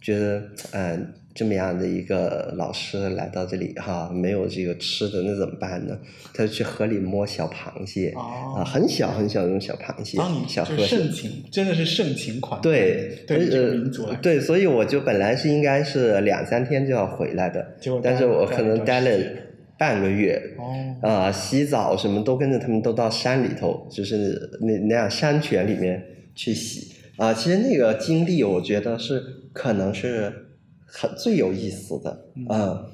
[0.00, 0.38] 觉得
[0.70, 5.96] 嗯、呃这么样的一个老师来到这里哈，没有这个吃的那怎么办呢？
[6.34, 8.56] 他就去河里摸小螃蟹哦。
[8.56, 10.18] 啊，很小很小那种小螃蟹，
[10.48, 10.86] 小河蟹。
[10.86, 11.12] 盛。
[11.12, 19.10] 情，真的是盛情款待对，对这个呃对，所以我就本来是应该是两三天就要回来的，但是我可能待了
[19.76, 20.42] 半个月，
[21.02, 26.02] 哦，啊、洗澡什么都跟着他们都到山里头，就是那那样山泉里面
[26.34, 26.92] 去洗。
[27.16, 30.32] 啊、其实那个经历，我觉得是可能是
[30.92, 32.46] 很最有意思的，嗯。
[32.46, 32.84] 啊、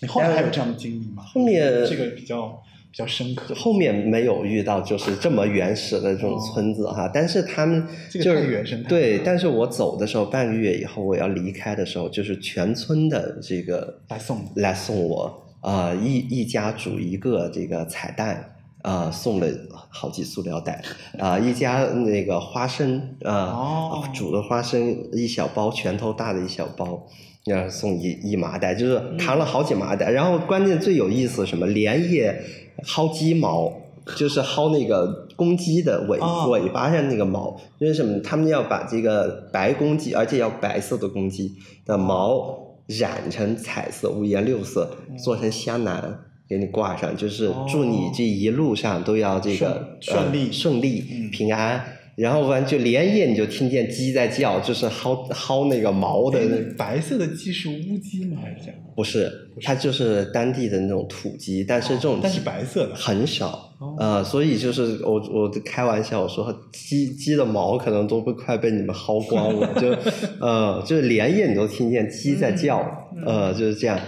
[0.00, 1.22] 你后来还有这样的经历吗？
[1.22, 18.53] 后面这个比较比较深刻，后面没有遇到就是这么原始的这种村子哈，但是他们哦这个就是太原生态对，但是我走的时候半个月以后我要离开的时候，就是全村的这个来送来送我啊、一一家煮一个这个彩蛋。
[18.84, 19.48] 啊、送了
[19.88, 20.84] 好几塑料袋，
[21.18, 27.06] 啊、一家那个花生啊、哦煮的花生一小包，拳头大的一小包，
[27.46, 30.10] 然后送一一麻袋，就是扛了好几麻袋。
[30.10, 31.66] 然后关键最有意思什么？
[31.66, 32.44] 连夜
[32.84, 33.72] 薅鸡毛，
[34.16, 38.20] 就是薅那个公鸡的尾、哦尾巴上那个毛，因为什么？
[38.20, 41.54] 他们要把这个白公鸡，而且要白色的公鸡
[41.86, 46.18] 的毛染成彩色，五颜六色，做成香囊。
[46.48, 50.46] 给你挂上，就是祝你这一路上都要这个顺顺利。
[50.46, 51.30] 呃、顺利、嗯。
[51.30, 51.84] 平安。
[52.16, 58.36] 然后完就连夜你就听见鸡在叫，就是薅薅那个毛的哎那那白色的鸡是乌鸡吗？
[58.40, 58.72] 还是？
[58.94, 59.28] 不是，
[59.60, 62.94] 它就是当地的那种土鸡，但是这种但是鸡白色的。
[62.94, 63.96] 很少，哦。
[63.98, 69.88] 呃，所以就是我我开玩笑我说鸡鸡的毛可能都会快被你们薅光了，就
[70.40, 72.78] 呃就是连夜你都听见鸡在叫，
[73.26, 73.98] 呃就是这样，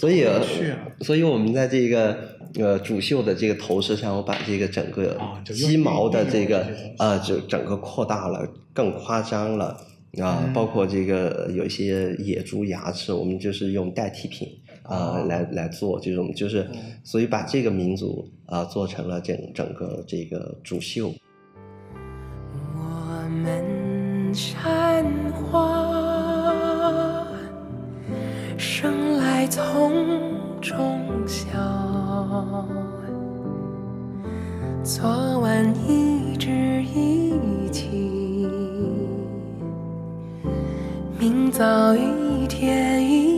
[0.00, 0.26] 所以、
[1.00, 2.16] 所以我们在这个
[2.58, 6.66] 呃主秀的这个头饰上，我把这个整个鸡毛的这个
[6.98, 9.76] 呃就整个扩大了，更夸张了。
[10.18, 14.48] 啊、嗯包括这个有一些野猪牙齿，我们就是用代替品
[14.82, 21.14] 啊、哦来来做这种，就是嗯所以把这个民族啊、做成了整整个这个主秀。
[29.50, 29.90] 丛
[30.60, 31.48] 中笑，
[34.84, 38.46] 昨晚一枝一起，
[41.18, 43.29] 明早一天一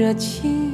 [0.00, 0.69] 热情。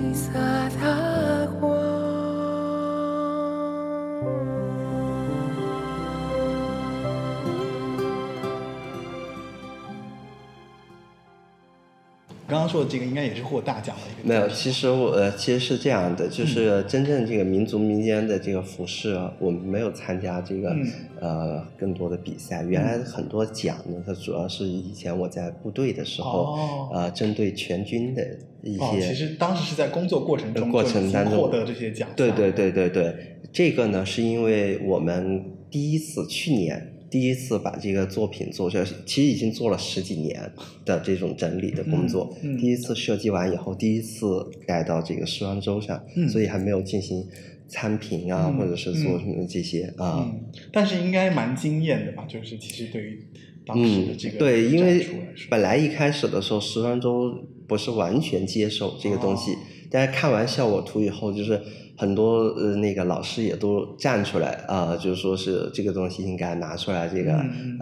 [12.66, 20.86] 刚刚说的这个应该也是获大奖的一个没有，其实我呃其实是这样的，嗯就是真正这个民族民间的这个服饰啊，我们没有参加这个、嗯
[21.20, 22.64] 呃更多的比赛。
[22.64, 28.26] 原来很多奖呢，它主要是以前我在部队的时候，哦呃针对全军的
[28.64, 28.82] 一些。
[28.82, 33.14] 哦，其实当时是在工作过程中过程当中获得这些奖，对对对对对，
[33.52, 40.52] 这个呢是因为我们第一次去年第一次把这个作品做出来，其实已经做了十几年
[40.84, 42.36] 的这种整理的工作。
[42.42, 44.26] 嗯嗯第一次设计完以后，第一次
[44.66, 47.26] 盖到这个时装周上，嗯所以还没有进行
[47.66, 50.30] 参评啊，嗯或者是做什么这些啊。
[50.30, 50.40] 嗯，
[50.70, 52.26] 但是应该蛮惊艳的吧？
[52.28, 53.26] 就是其实对于
[53.64, 55.06] 当时的嗯这个，对，因为
[55.48, 57.32] 本来一开始的时候，时装周
[57.66, 59.56] 不是完全接受这个东西，哦
[59.90, 61.60] 但是看完效果图以后，就是
[61.96, 67.34] 很多呃那个老师也都站出来啊、就是说是这个东西应该拿出来这个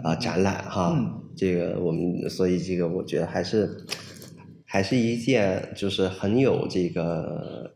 [0.03, 1.21] 啊、展览哈，嗯。
[1.37, 3.85] 这个我们所以这个我觉得还是
[4.63, 7.75] 还是一件就是很有这个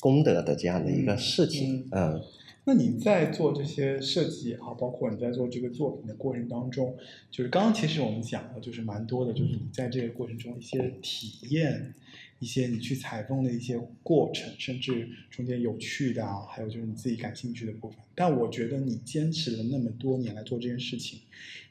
[0.00, 2.20] 功德的这样的一个事情，嗯。
[2.64, 6.96] 那你在做这些设计也好，包括你在做这个作品的过程当中，
[7.30, 11.94] 就是刚刚其实我们讲的，就是蛮多的，就是你在这个过程中一些体验，
[12.38, 17.98] 一些你去采风的一些过程，甚至中间有趣的啊，还有就是你自己感兴趣的部分。
[18.14, 21.20] 但我觉得你坚持了那么多年来做这件事情，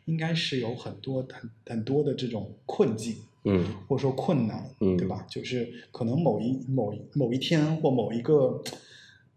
[0.06, 5.26] 应该是有很多很很多的这种困境，嗯，或者说困难，嗯对吧？
[5.30, 8.64] 就是可能某一某一某一天或某一个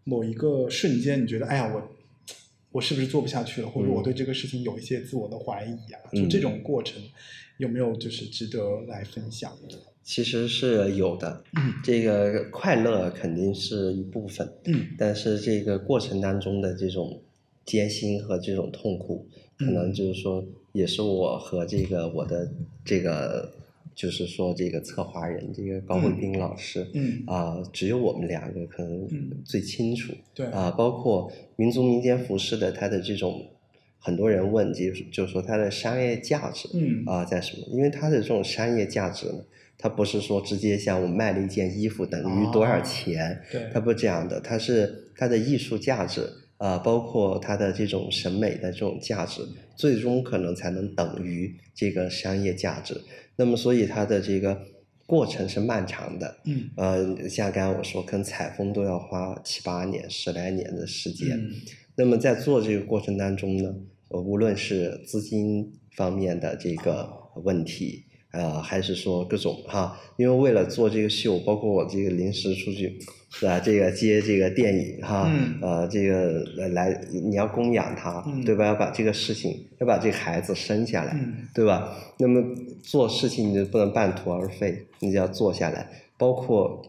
[0.03, 1.91] 某一个瞬间，你觉得，哎呀，我
[2.71, 6.01] 我是不是做不下去了，或者我对这个事情有一些自我的怀疑啊？
[6.11, 7.01] 就嗯这种过程，
[7.57, 9.77] 有没有就是值得来分享的？
[10.09, 11.71] 其实是有的，嗯。
[11.83, 14.87] 这个快乐肯定是一部分，嗯。
[14.97, 17.21] 但是这个过程当中的这种
[17.63, 19.27] 艰辛和这种痛苦，
[19.59, 19.93] 可能嗯。
[19.93, 22.51] 就是说，也是我和这个我的
[22.83, 23.53] 这个，
[23.93, 27.21] 就是说这个策划人这个高慧斌老师，嗯。
[27.27, 29.29] 啊、只有我们两个可能嗯。
[29.45, 30.47] 最清楚，对。
[30.47, 33.45] 啊、包括民族民间服饰的它的这种，
[33.99, 37.03] 很多人问就是就是说它的商业价值，嗯。
[37.05, 37.67] 啊、在什么？
[37.69, 39.43] 因为它的这种商业价值呢，
[39.79, 49.41] 它不是说直接像我卖了一件衣服等于多少哦钱，对它不是这样的，它是它的艺术价值啊、包括它的这种审美的这种价值，
[49.77, 52.99] 最终可能才能等于这个商业价值。
[53.37, 54.61] 那么，所以它的这个
[55.05, 56.35] 过程是漫长的。
[56.43, 61.37] 嗯呃，像刚才我说，可能采风都要花七八年、十来年的时间。
[61.37, 61.53] 嗯
[61.95, 63.75] 那么在做这个过程当中呢，
[64.09, 67.09] 呃无论是资金方面的这个
[67.43, 72.99] 问题，呃，还是说各种哈，因为为了做这个秀，包括我这个临时出去，
[73.43, 78.65] 啊，这个接这个电影哈，嗯呃，这个呃来你要供养他，嗯对吧？
[78.67, 81.97] 要把这个事情，要把这个孩子生下来，嗯对吧？
[82.19, 82.43] 那么
[82.83, 86.81] 做事情你就不能半途而废，你就要做下来，包括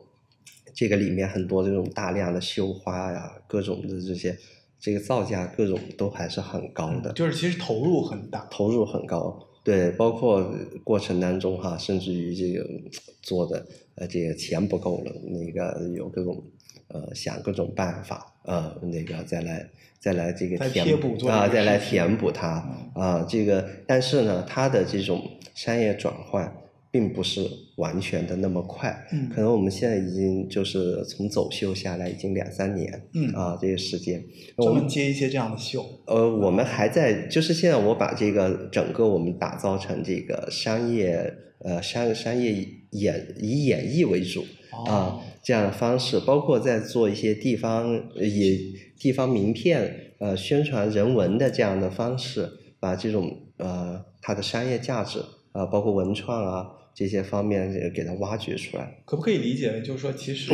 [0.74, 4.36] 这个里面很多这种大量的绣花呀，各种的这些，
[4.78, 8.46] 这个造价各种都还是很高的，就是其实投入很大。
[8.50, 9.46] 投入很高。
[9.62, 10.52] 对，包括
[10.82, 12.66] 过程当中哈，甚至于这个
[13.20, 16.42] 做的呃这个钱不够了，那个有各种
[16.88, 23.04] 呃想各种办法呃那个再来再来这个填补啊再来填补它嗯。
[23.04, 25.22] 啊这个但是呢它的这种
[25.54, 26.50] 商业转换
[26.90, 29.28] 并不是完全的那么快，嗯。
[29.28, 33.32] 可能我们现在已经就是从走秀下来已经两三年嗯。
[33.32, 34.22] 啊这个时间，
[34.56, 35.84] 我们接一些这样的秀。
[36.06, 42.52] 呃，我们还在，就是现在我把这个整个我们打造成这个商业，呃，商商业
[42.90, 44.44] 演以演绎为主
[44.86, 48.58] 啊、哦这样的方式，包括在做一些地方呃也
[48.98, 52.46] 地方名片，呃，宣传人文的这样的方式，
[52.78, 55.18] 把这种呃它的商业价值
[55.52, 58.98] 啊、包括文创啊这些方面也给它挖掘出来。
[59.04, 60.52] 可不可以理解为，就是说，其实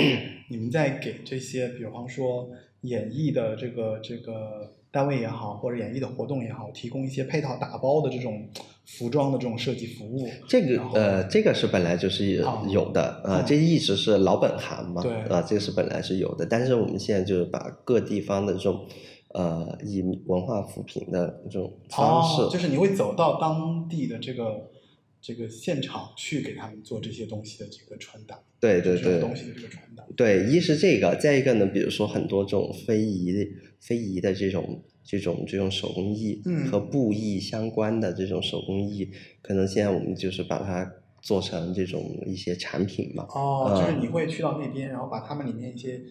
[0.48, 2.48] 你们在给这些，比方说
[2.82, 8.48] 演艺的这个这个单位也好，或者演艺的活动也好，提供一些配套打包的这种
[8.86, 10.28] 服装的这种设计服务。
[10.48, 18.86] 这个呃，这个是本来就是哦有的，呃，嗯这一直是老本行嘛，对啊，这个是本来是有的，但是我们现在就是把各地方的这种
[19.34, 24.70] 呃以文化扶贫的这种方式，哦，就是你会走到当地的这个
[25.20, 30.04] 这个现场去给他们做这些东西的这个传达，对对对东西的这个传达。
[30.16, 33.50] 对，一是这个，再一个呢，比如说很多这种非遗的
[33.80, 39.10] 非遗的这种这种这种手工艺，嗯和布艺相关的这种手工艺，
[39.42, 46.02] 可能现在我们就是把它做成这种一些产品嘛，哦，嗯就是你会去到那边，然后把他们里面一些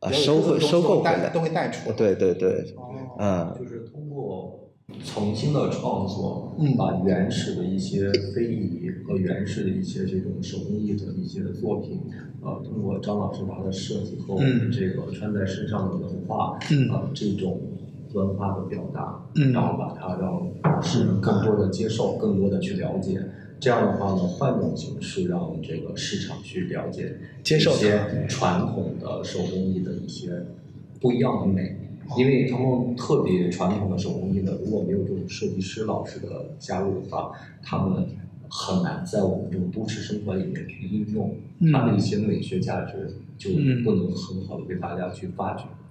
[0.00, 1.96] 啊比较有收回收购回来都带都会带出来。
[1.96, 4.61] 对对对，哦，嗯，就是通过
[5.04, 6.76] 重新的创作，嗯。
[6.76, 12.00] 把原始的一些非遗和原始的一些这种手工艺的一些作品，
[12.42, 16.88] 呃，通过张老师他的设计和我们这个穿在身上的文化，嗯。
[16.90, 17.60] 呃，这种
[18.12, 19.52] 文化的表达，嗯。
[19.52, 23.20] 然后把它让世人更多的接受，更多的去了解。
[23.60, 30.32] 这样的话呢，换种形式让这个市场去了解接受一些传统的手工艺的一些
[31.00, 31.78] 不一样的美。
[32.16, 37.32] 因为他们特别传统的手工艺呢，如果没有这种设计师老师的加入的话，
[37.62, 38.06] 他们
[38.48, 45.64] 很难在我们这种都市生活里面去应用，嗯它的一些美学价值就嗯不能很好的被大家去发掘。
[45.64, 45.81] 嗯，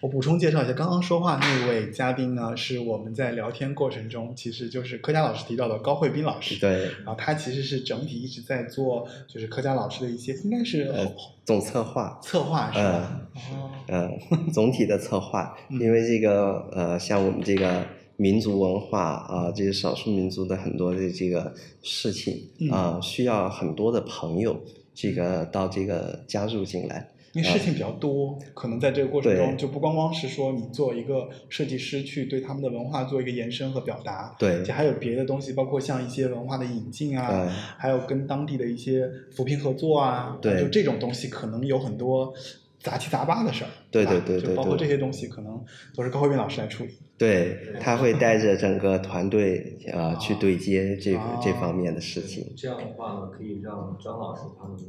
[0.00, 6.58] 我补充介绍一下，刚刚说话那位嘉宾呢，是我们在聊天过程中，其实就是柯佳老师提到的高慧斌老师。
[6.58, 11.06] 对，然后他其实是整体一直在做，就是柯佳老师的一些，应该是呃，
[11.44, 13.20] 总策划，策划是吧？
[13.52, 14.10] 哦，呃，
[14.52, 24.60] 总体的策划，嗯因为这个呃，像我们这个民族文化啊、这些少数民族的很多的这个事情嗯啊、需要很多的朋友
[24.94, 42.34] 这个到这个加入进来因为事情比较多，可能在这个过程中就不光光是说你做一个设计师去对他们的文化做一个延伸和表达，对而且还有别的东西，包括像一些文化的引进啊，嗯还有跟当地的一些扶贫合作啊，对就这种东西可能有很多
[42.80, 45.64] 杂七杂八的事儿，对吧对对对就包括这些东西可能
[45.94, 46.90] 都是高慧斌老师来处理。
[47.16, 52.52] 对，他会带着整个团队呃去啊对接这这方面的事情。
[52.56, 54.86] 这样的话呢，可以让张老师他们更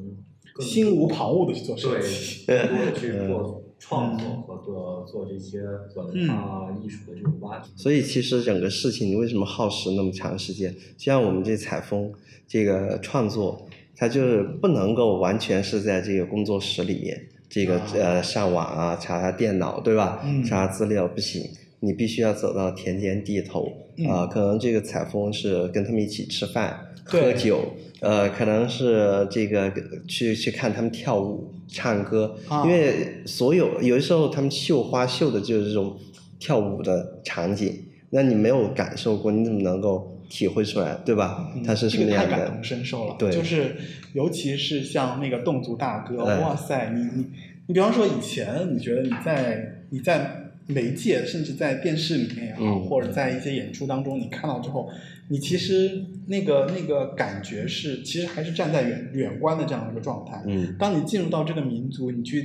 [0.60, 5.62] 心无旁骛的去做设对计， 更多的去嗯做创作和做做这些
[5.96, 7.70] 文化艺术的这种挖掘。
[7.76, 10.74] 所以其实整个事情你为什么耗时那么长时间？
[10.98, 12.12] 就像我们这采风
[12.48, 20.24] 这个创作，它就是不能够完全是在这个工作室里面，这个啊呃上网啊查查电脑对吧？
[20.48, 21.44] 查查资料不行，
[21.82, 27.74] 你必须要走到田间地头嗯啊、可能这个采风是跟他们一起吃饭喝酒。
[28.00, 29.72] 呃，可能是这个
[30.06, 35.98] 去去看他们跳舞、唱歌，啊因为所有有的时候他们绣花绣的就是这种
[36.38, 41.50] 跳舞的场景，那你没有感受过，你怎么能够体会出来，对吧？
[41.66, 42.62] 他是什这么样的个太感同？
[42.62, 43.78] 身受了，对就是
[44.12, 47.26] 尤其是像那个侗族大歌，哎哇塞，你你
[47.68, 54.90] 你比方说以前你觉得你在你在媒介甚至在电视里面也好，嗯或者在一些演出当中你看到之后，
[55.28, 60.42] 你其实那个那个感觉是其实还是站在远远观的这样的一个状态。
[60.48, 62.42] 嗯，当你进入到这个民族，你去，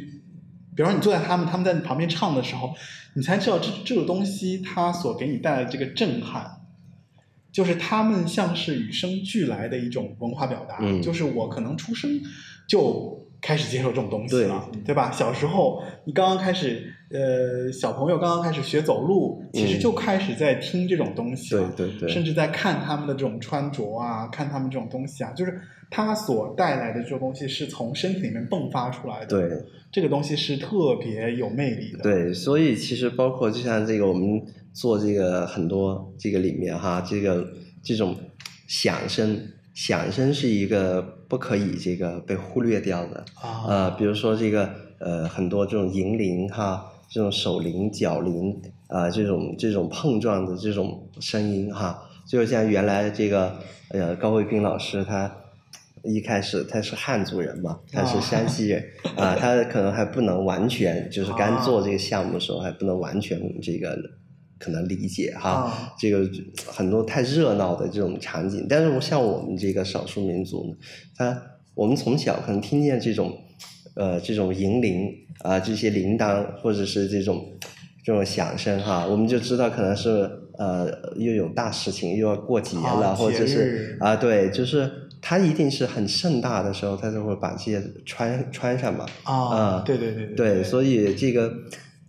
[0.74, 2.74] 比方说你坐在他们，他们在你旁边唱的时候，
[3.14, 6.60] 你才知道这这个东西它所给你带来的这个震撼，
[7.52, 10.78] 就是他们像是与生俱来的一种文化表达。
[10.80, 12.20] 嗯就是我可能出生
[12.66, 15.11] 就开始接受这种东西了，对对吧？
[15.11, 21.72] 小时候你刚刚开始，呃，小朋友刚刚开始学走路，其实嗯就开始在听这种东西了。
[21.76, 25.61] 对对对甚至在看他们的这种穿着啊，看他们这种东西啊，就是
[25.91, 29.51] 它所带来的这种东西是从身体里面迸发出来的。，对
[29.91, 37.47] 这个东西是特别有魅力的。，对，所以其实包括就像这个我们做这个很多这个里面哈，这个
[37.82, 38.14] 这种
[38.66, 39.41] 响声，
[39.72, 43.24] 响声是一个不可以这个被忽略掉的。
[43.35, 53.57] 啊，呃，比如说这个呃，很多这种银铃哈，这种手铃、脚铃啊、这种这种碰撞的这种声音哈，就像原来这个
[53.91, 55.31] 呃高慧斌老师他
[56.05, 58.83] 一开始他是汉族人嘛，他是山西人
[59.16, 63.99] 啊、他可能还不能完全就是 刚做这个项目的时候还不能完全这个
[64.59, 65.50] 可能理解哈。
[65.50, 65.92] 啊。
[65.98, 66.28] 这个
[66.66, 70.76] 很多太热闹的这种场景，但是我像我们这个少数民族呢，
[71.16, 71.42] 他
[71.74, 73.36] 我们从小可能听见这种，
[73.94, 77.52] 呃，这种银铃啊、这些铃铛或者是这种
[78.04, 80.28] 这种响声哈，我们就知道可能是
[80.59, 83.98] 呃又有大事情又要过节了，啊或者是日。
[84.00, 84.90] 啊对，就是
[85.22, 91.52] 他一定是很盛大的时候，他就会把这些穿穿上嘛，啊对对对对，所以这个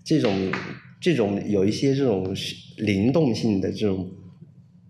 [0.04, 0.52] 这种
[1.00, 2.36] 这种有一些这种
[2.78, 4.10] 灵动性的这种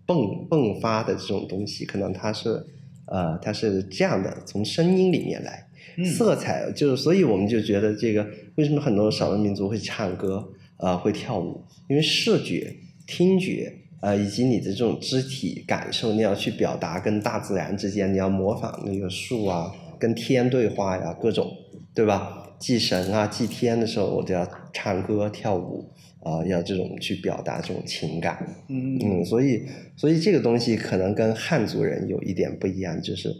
[0.06, 2.64] 迸迸发的这种东西，可能它是
[3.06, 10.36] 呃它是这样的，从声音里面来，嗯色彩就是，所以我们就觉得这个为什么很多少数民族会唱歌
[10.76, 12.74] 啊、呃会跳舞，因为视觉、
[13.06, 13.76] 听觉。
[14.02, 21.54] 呃，以及你的这种肢体感受，你要去表达跟大自然之间，你要模仿那个树啊，跟天对话呀，各种，
[21.92, 22.54] 对吧？
[22.58, 24.42] 祭神啊、祭天的时候，我就要
[24.72, 25.90] 唱歌跳舞
[26.22, 28.46] 啊、要这种去表达这种情感。
[28.68, 29.66] 嗯嗯，所以
[29.96, 33.34] 所以这个东西可能跟汉族人有一点不一样，就是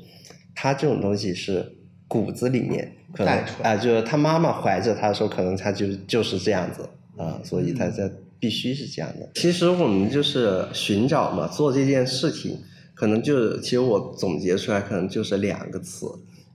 [0.54, 1.76] 他这种东西是
[2.08, 9.28] 骨子里面可能啊、就是他妈妈怀着他的时候，可能他就就是这样子啊、所以他嗯在必须是这样的。
[9.34, 12.56] 其实我们就是寻找嘛，做这件事情，
[12.94, 16.06] 可能就是其实我总结出来可能就是两个词，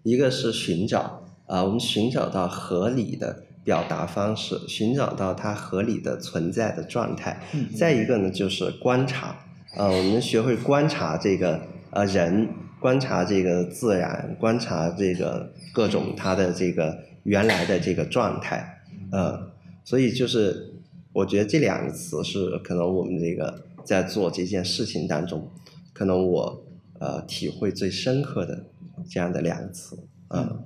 [0.01, 7.41] 一个是寻找啊、我们寻找到合理的表达方式，寻找到它合理的存在的状态。
[7.53, 7.68] 嗯。
[7.76, 9.36] 再一个呢，就是观察，
[9.76, 11.59] 呃，我们学会观察这个
[11.89, 12.47] 呃人，
[12.80, 19.51] 观察这个自然，观察这个各种它的这个原来的这个状态，呃，
[19.84, 20.76] 所以就是
[21.11, 25.49] 我觉得这两个词是可能我们这个在做这件事情当中，
[25.91, 26.63] 可能我
[26.99, 28.66] 呃体会最深刻的
[29.09, 29.97] 这样的两个词，
[30.30, 30.63] 嗯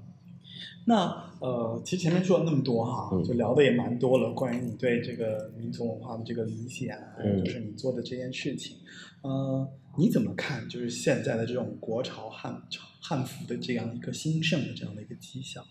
[0.90, 7.00] 那呃，其实前面说了那么多哈，嗯就聊的也蛮多了，关于你对这个民族文化的这个理解啊，
[7.46, 8.78] 就是你做的这件事情，
[9.22, 9.70] 呃，
[10.00, 10.68] 你怎么看？
[10.68, 12.60] 就是现在的这种国潮汉
[13.00, 15.64] 汉服的这样一个兴盛的这样的一个迹象？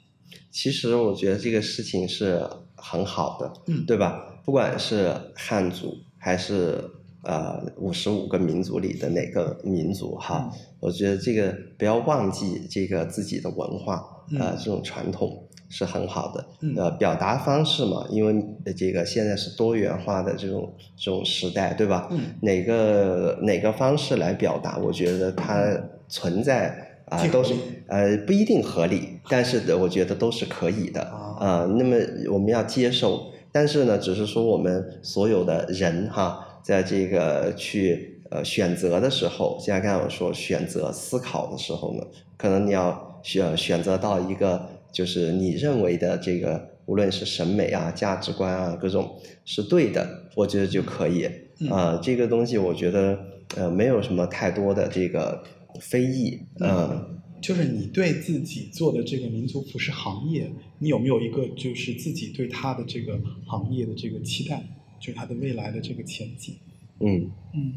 [0.52, 2.40] 其实我觉得这个事情是
[2.76, 4.40] 很好的，嗯对吧？
[4.44, 6.88] 不管是汉族还是
[7.22, 14.04] 呃五十五个民族里的哪个民族哈，嗯我觉得这个不要忘记这个自己的文化，
[14.38, 16.46] 呃，嗯这种传统，是很好的。
[16.60, 22.08] 嗯呃，表达方式嘛，因为呃这个现在是多元化的这种这种时代，对吧？
[22.12, 25.64] 嗯哪个哪个方式来表达，我觉得它
[26.08, 27.54] 存在啊、都是
[27.86, 31.96] 呃不一定合理，但是我觉得都是可以的啊啊、那么
[32.30, 42.06] 我们要接受，但是呢，只是说我们所有的人哈，在这个去呃选择的时候，像刚才我说选择思考的时候呢，
[42.36, 51.28] 可能你要选选择到一个就是你认为的这个，无论是审美啊、价值观啊各种是对的，我觉得就可以。
[51.60, 51.68] 嗯。
[51.70, 53.18] 啊、这个东西我觉得
[53.56, 55.42] 呃没有什么太多的这个
[55.80, 57.14] 非议，嗯。
[57.40, 60.50] 就是你对自己做的这个民族服饰行业，
[60.80, 64.60] 你有没有一个就是自己对它的这个行业的这个期待，
[65.00, 66.56] 就是它的未来的这个前景？
[67.00, 67.74] 嗯嗯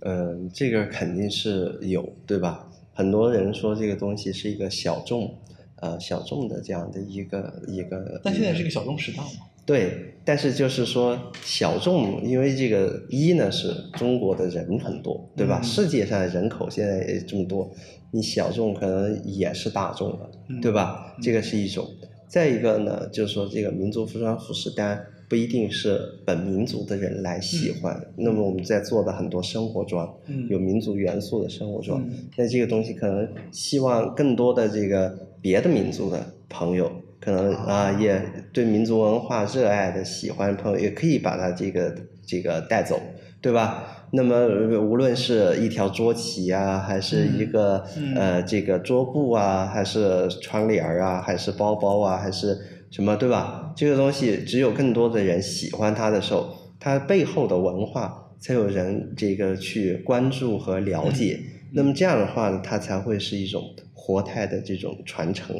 [0.00, 2.68] 呃，这个肯定是有，对吧？
[2.92, 5.38] 很多人说这个东西是一个小众，
[5.76, 8.20] 呃，小众的这样的一个一个。
[8.24, 9.28] 但现在是一个小众时代嘛。
[9.64, 15.60] 对，但是就是说小众，因为这个一呢是中国的人很多，对吧？
[15.62, 17.70] 嗯世界上人口现在也这么多，
[18.10, 21.14] 你小众可能也是大众了，嗯对吧？
[21.22, 21.88] 这个是一种。
[22.26, 25.00] 再一个呢，就是说这个民族服装服饰单
[25.32, 35.10] 不一定是本民族的人来喜欢，那么我们在做的很多生活装，嗯有民族元素的生活装，嗯那这个东西可能希望更多的这个
[35.40, 38.22] 别的民族的朋友，可能啊也
[38.52, 43.00] 对民族文化热爱的喜欢的朋友，也可以把它这个这个带走，
[43.40, 44.04] 对吧？
[44.10, 52.58] 那么呃无论是一条桌旗啊，还是一个、嗯呃这个桌布啊，还是窗帘儿啊，还是包包啊，还是
[52.90, 53.61] 什么，对吧？
[53.74, 61.38] 这个东西只有更多的人喜欢它的时候，它背后的文化才有人这个去关注和了解。
[61.72, 63.62] 那么这样的话呢，它才会是一种
[63.94, 65.56] 活态的这种传承。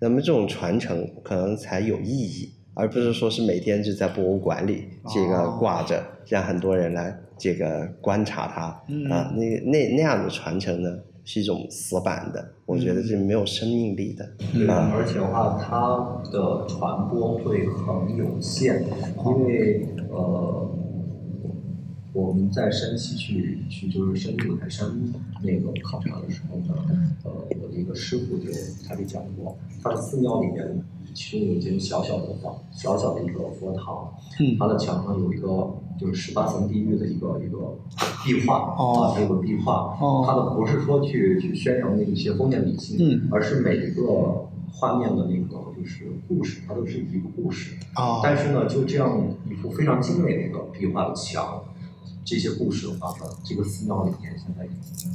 [0.00, 9.32] 那么这种传承可能才有意义，而不是说是每天就在博物馆里这个哦挂着，让很多人来这个观察它嗯啊。
[9.36, 14.28] 那那那样的传承呢，是一种死板的，我觉得是没有生命力的。
[14.52, 18.82] 对，啊而且的话，它的传播会很有限，
[19.24, 20.68] 因为呃，
[22.12, 24.88] 我们在山西去去就是深入台山
[25.42, 26.74] 那个考察的时候呢，
[27.24, 27.30] 呃，
[27.62, 28.50] 我的一个师傅就
[28.86, 37.78] 他就讲过，他的寺庙里面其中有一间小小的房，小小的一个佛堂，嗯它的墙上有一个就是十八层地狱的一个一个
[38.24, 47.76] 壁画、哦啊，它有个壁画，哦它的不是说去去宣扬那一些封建迷信，嗯而是每一个画面的那个就是故事，它都是一个故事。
[47.96, 51.62] 哦，但是呢，就这样一幅非常精美的一个壁画的墙，
[52.24, 55.10] 这些故事的话呢，这个寺庙里面现在已经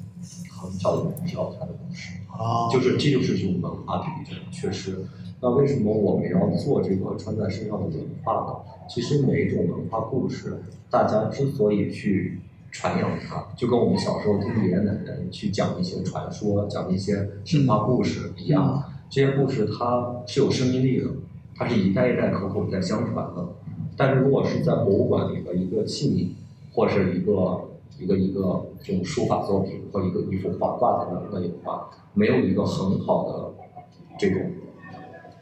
[0.50, 2.14] 很少有人知道它的故事。
[2.30, 5.06] 啊，就是这就是这种文化的一种缺失。
[5.40, 8.56] 那为什么我们要做这个穿在身上的文化呢？
[8.90, 10.58] 其实每一种文化故事，
[10.90, 12.40] 大家之所以去
[12.72, 18.84] 传扬它，就跟我们小时候听爷爷奶奶去讲一些传说、讲一些神话故事一样。
[19.10, 21.10] 这些故事它是有生命力的，
[21.56, 23.48] 它是一代一代口口在相传的。
[23.96, 27.62] 但是如果是在博物馆里的一个器皿，或是一个
[28.00, 33.54] 一个一个这种书法作品或一个一幅画挂在那那里的话，没有一个很好的
[34.20, 34.42] 这种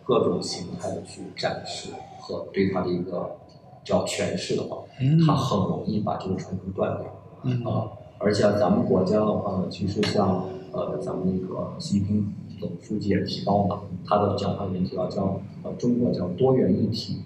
[0.06, 1.90] 各种形态的去展示
[2.22, 3.36] 和对它的一个
[3.84, 7.22] 叫诠释的话，嗯它很容易把这个传承断掉。
[7.44, 17.22] 嗯啊，而且咱们国家的话呢，其实像呃咱们那个习近平总书记也提到了，他的讲话里面提到叫呃中国叫多元一体，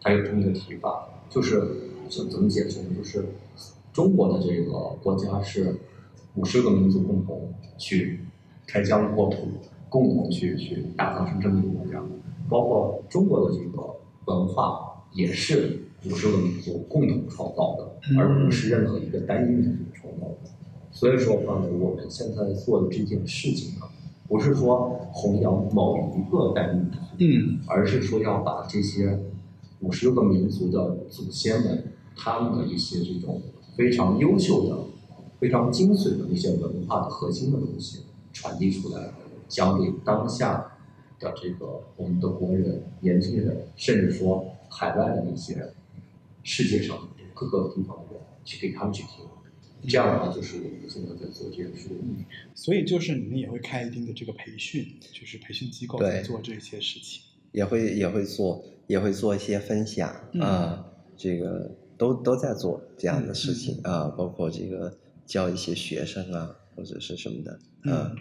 [0.00, 1.60] 他有这么一个提法，就是
[2.08, 2.88] 怎怎么解释呢？
[2.96, 3.24] 就是
[3.92, 5.76] 中国的这个国家是
[6.36, 8.20] 五十个民族共同去
[8.66, 9.48] 开疆扩土，
[9.88, 12.02] 共同去去打造成这么一个国家，
[12.48, 13.82] 包括中国的这个
[14.26, 20.50] 文化也是五十个民族共同创造的，嗯而不是任何一个单一民族创造的。
[20.90, 23.86] 所以说的话呢，我们现在做的这件事情呢，
[24.26, 29.18] 不是说弘扬某一个单一民族，嗯而是说要把这些
[29.80, 31.84] 五十个民族的祖先们，
[32.16, 33.40] 他们的一些这种
[33.76, 34.76] 非常优秀的、
[35.38, 38.00] 非常精髓的一些文化的核心的东西
[38.32, 39.12] 传递出来，
[39.48, 40.78] 讲给当下
[41.18, 45.72] 的这个我们的国人、年轻人，甚至说海外的那些
[46.42, 49.24] 世界上各个地方的人，去给他们去听。
[49.86, 51.88] 这样的话，就是我们现在在做这个事。
[52.52, 57.22] 所以就是你们也会开一定的这个培训，就是培训机构对在做这些事情。
[57.52, 60.84] 也会也会做，也会做一些分享嗯啊，
[61.16, 68.12] 这个都都在做这样的事情啊，包括这个教一些学生啊，或者是什么的，嗯啊，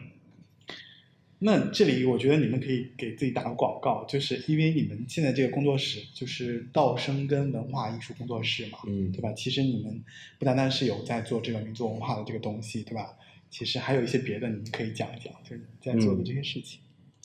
[1.39, 9.31] 那这里我觉得你们可以给自己打个广告，就是因为你们现在这个工作室就是道生跟文化艺术工作室嘛，嗯对吧？
[9.33, 10.03] 其实你们
[10.39, 13.17] 不单单是有在做这个民族文化的这个东西，对吧？
[13.49, 16.79] 其实还有一些别的，你们可以讲一讲，就是在做的这些事情。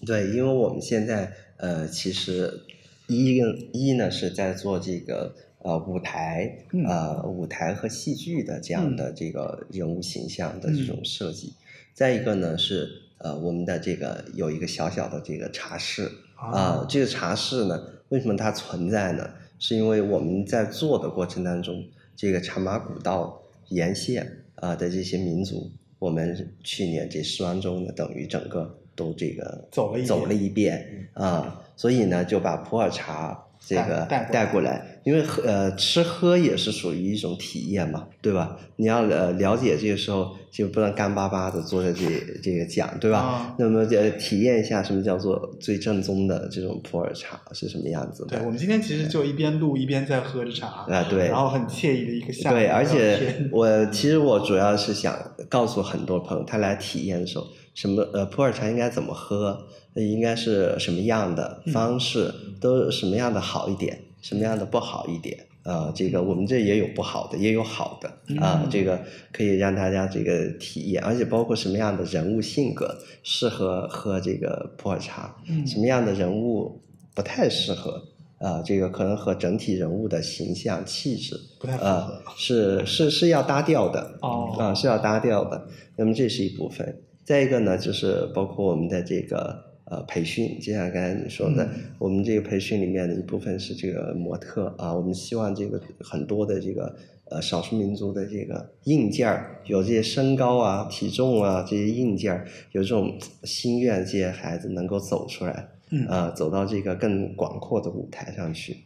[0.04, 2.60] 对，因为我们现在呃，其实
[3.08, 3.38] 一
[3.72, 11.54] 一呢是在做这个呃舞台嗯呃舞台和戏剧的这样的这个人物形象的这种嗯设计，
[11.92, 19.30] 再一个呢是呃我们的这个有一个小小的这个茶室啊、这个茶室呢为什么它存在呢？
[19.58, 21.84] 是因为我们在做的过程当中，
[22.16, 25.70] 这个茶马古道沿线啊、的这些民族，
[26.00, 34.88] 我们去年这十万周呢，等于整个都这个走了走了一遍啊、所以呢就把普洱茶这个带带过来。
[35.04, 38.56] 因为喝呃吃喝也是属于一种体验嘛，对吧？
[38.76, 42.04] 你要呃了解这个时候就不能干巴巴的坐在这
[42.40, 43.18] 这个讲，对吧？
[43.18, 43.56] 啊。
[43.58, 48.36] 那么呃体验一下什么叫做最正宗的这种普洱茶是什么样子的。
[48.36, 53.18] 对，我们今天其实就一边录一边在喝着茶，啊，对，然后很惬意的一个下午对，而且
[53.50, 65.38] 我其实我主要是想告诉很多朋友，他来体验的时候，什么呃普洱茶应该怎么喝，呃应该是什么样的嗯方式，都什么样的好一点，什么样的不好一点。
[65.64, 68.08] 啊、这个我们这也有不好的，也有好的
[68.40, 69.00] 啊、嗯这个
[69.32, 76.82] 可以让大家这个体验，而且包括什么样的人物性格适合喝这个普洱茶，嗯什么样的人物
[77.14, 78.02] 不太适合，
[78.38, 85.68] 啊、这个可能和整体人物的形象气质不太符合呃，是是是要搭调的哦啊、是要搭调的。
[85.94, 91.70] 那么这是一部分，再一个呢，就是包括我们的这个呃培训，就像刚才你说的，嗯。
[91.98, 96.96] 我们这个培训里面的一部分是这个模特啊，我们希望这个很多的这个
[97.26, 105.68] 呃少数民族的这个硬件儿，有这些身高啊、体重啊这些硬件儿，有这种心愿，这些孩子能够走出来。
[105.90, 106.06] 嗯。
[106.06, 108.76] 啊，走到这个更广阔的舞台上去，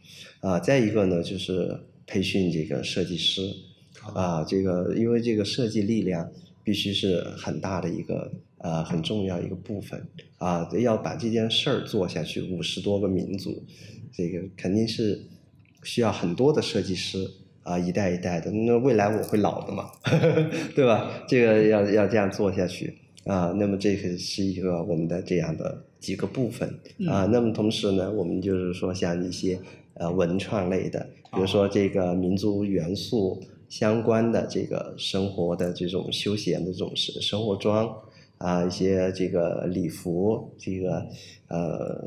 [0.41, 3.41] 啊，再一个呢就是培训这个设计师，
[4.13, 6.29] 啊，这个因为这个设计力量
[6.67, 10.05] 必须是很大的一个呃很重要一个部分。
[10.37, 13.63] 啊，要把这件事儿做下去，五十多个民族，
[14.11, 15.21] 这个肯定是
[15.83, 17.25] 需要很多的设计师
[17.63, 19.89] 啊，一代一代的，那未来我会老的嘛，
[20.75, 21.23] 对吧？
[21.25, 22.93] 这个要要这样做下去。
[23.23, 26.67] 啊，那么这个是一个我们的这样的几个部分
[27.09, 29.57] 啊，那么同时呢，我们就是说像一些
[29.93, 30.99] 呃文创类的，
[31.31, 37.93] 比如说这个民族元素相关的这个生活的这种休闲的这种生生活装
[38.37, 41.05] 啊，一些这个礼服，这个
[41.47, 42.03] 呃。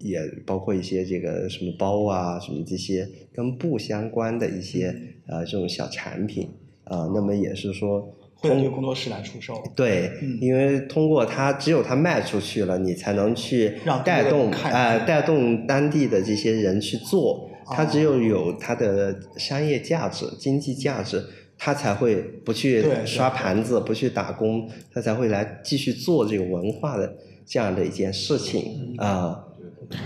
[0.00, 4.94] 也包括一些这个什么包啊，什么这些跟布相关的一些
[5.26, 6.48] 呃这种小产品
[6.84, 9.60] 啊、那么也是说会有工作室来出售。
[9.74, 17.50] 对，嗯因为通过它，只有它卖出去了，你才能去让带动呃带动当地的这些人去做。
[17.70, 21.24] 它只有有它的商业价值、经济价值，
[21.56, 27.16] 他才会不去刷盘子，不去打工，他才会来继续做这个文化的
[27.46, 29.44] 这样的一件事情啊。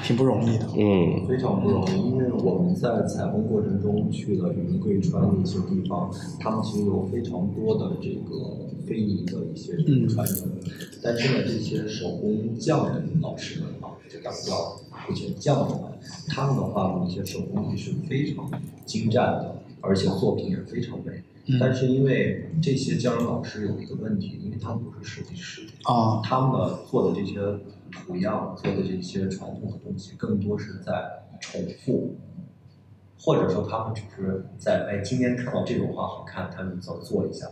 [0.05, 0.67] 挺不容易的。
[0.79, 6.09] 嗯非常不容易，因为我们在采风过程中去了云贵川的一些地方，
[6.39, 9.73] 他们其实有非常多的这个非遗的一些
[10.07, 10.49] 传承，
[11.03, 15.91] 但是呢，这些手工匠人老师们啊，就咱们叫这些匠人们，
[16.29, 18.51] 他们的话呢，一些手工艺是非常
[18.85, 21.13] 精湛的，而且作品也非常美。
[21.47, 27.41] 嗯但是因为这些匠人老师有一个问题，因为他们不是设计师，啊，他们呢做的这些
[27.91, 32.15] 图样，做的这些传统的东西，更多是在重复，
[33.19, 37.49] 或者说他们只是在哎今天看到这种画好看，他们想做一下，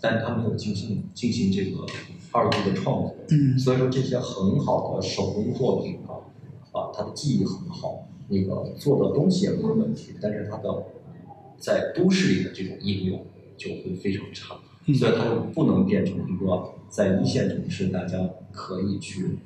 [0.00, 1.86] 但他没有进行进行这个
[2.32, 3.16] 二度的创作。
[3.30, 6.22] 嗯所以说这些很好的手工作品啊，
[6.72, 10.84] 啊，它的技艺很好，那个做的东西也没有问题，但是它的
[11.58, 13.26] 在都市里的这种应用
[13.56, 14.56] 就会非常差。
[14.86, 18.18] 嗯所以它就不能变成一个在一线城市大家
[18.50, 19.36] 可以去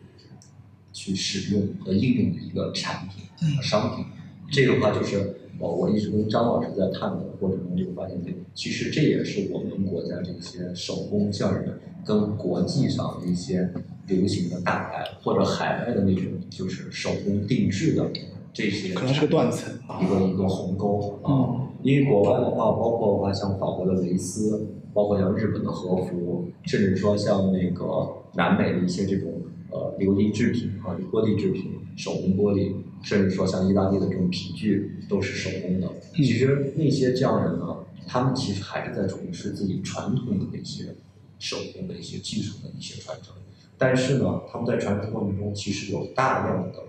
[0.93, 3.25] 去使用和应用的一个产品
[3.57, 4.05] 和商品。
[4.53, 13.71] 这个话就是我我一直跟张老师在探讨的过程中就发现，这其实这也是我们国家这些手工匠人跟国际上的一些
[14.07, 18.11] 流行的大牌或者海外的那种就是手工定制的
[18.53, 21.29] 这些，可能是个断层一个一个鸿沟啊。
[21.31, 29.33] 嗯因为国外的话，包括的话像法国的蕾丝，包括像日本的和服，甚至说像那个南美的一些这种
[29.73, 35.89] 呃琉璃制品啊、玻璃制品、手工玻璃，甚至说像意大利的这种皮具都是手工的。
[36.15, 40.95] 其实那些匠人呢，他们其实还是在从事自己传统的那些
[41.39, 43.35] 手工的一些技术的一些传承。
[43.79, 46.85] 但是呢，他们在传承过程中，其实有大量的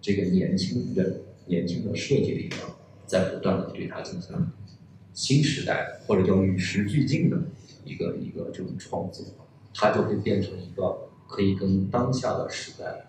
[0.00, 2.60] 这个年轻人、年轻的设计力量
[3.04, 4.34] 在不断的对它进行
[5.12, 7.36] 新时代或者叫与时俱进的
[7.84, 9.26] 一个一个这种创作，
[9.74, 13.06] 它就会变成一个可以跟当下的时代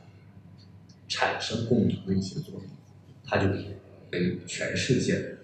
[1.08, 2.70] 产生共鸣的一些作品，
[3.26, 3.66] 它就可以
[4.12, 5.38] 被全世界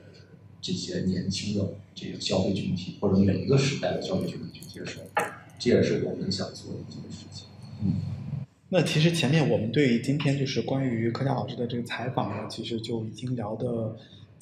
[0.61, 4.99] 这些年轻的这个消费群体或者每一个时代的消费群体去接受，
[5.57, 7.47] 这也是我们想做的一件事情。
[7.82, 7.93] 嗯
[8.67, 13.95] 那其实前面我们对于今天就是关于柯佳老师的这个采访呢，其实就已经聊的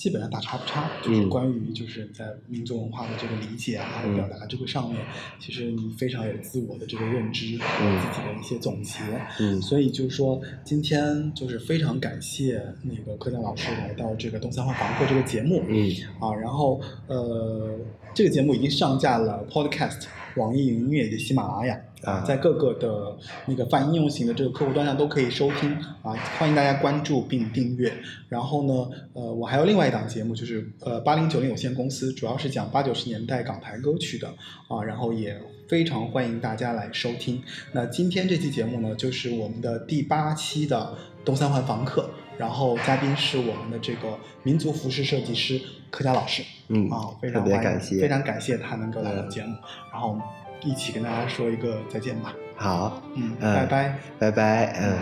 [0.04, 5.00] 基本上大差不差，就是嗯关于就是在民族文化的这个理解啊，还有表达这个上面，
[5.40, 9.00] 其实你非常有自我的这个认知，自己的一些总结。
[9.40, 15.64] 嗯所以就是说，今天就是非常感谢那个柯佳老师来到这个东三环房客这个节目。
[15.70, 15.90] 嗯
[16.20, 17.80] 啊，然后呃，
[18.14, 20.04] 这个节目已经上架了 Podcast、
[20.36, 27.94] 网易云音乐以及喜马拉雅啊在各个的那个泛应用型的这个客户端上都可以收听啊，欢迎大家关注并订阅。
[28.30, 34.28] 然后呢，呃，我还有另外一档节目，就是呃八零九零有限公司，主要是讲八九十年代港台歌曲的
[34.68, 37.42] 啊，然后也非常欢迎大家来收听。
[37.72, 46.44] 那今天这期节目呢，就是我们的第八期的东三环房客，然后嘉宾是我们的这个民族服饰设计师柯佳老师。
[46.70, 49.56] 嗯啊，非常欢迎感谢，非常感谢他能够来到节目，
[49.92, 50.18] 然后
[50.66, 52.34] 一起跟大家说一个再见吧。
[52.56, 54.00] 好，嗯，嗯拜拜。
[54.20, 54.98] 拜拜，嗯。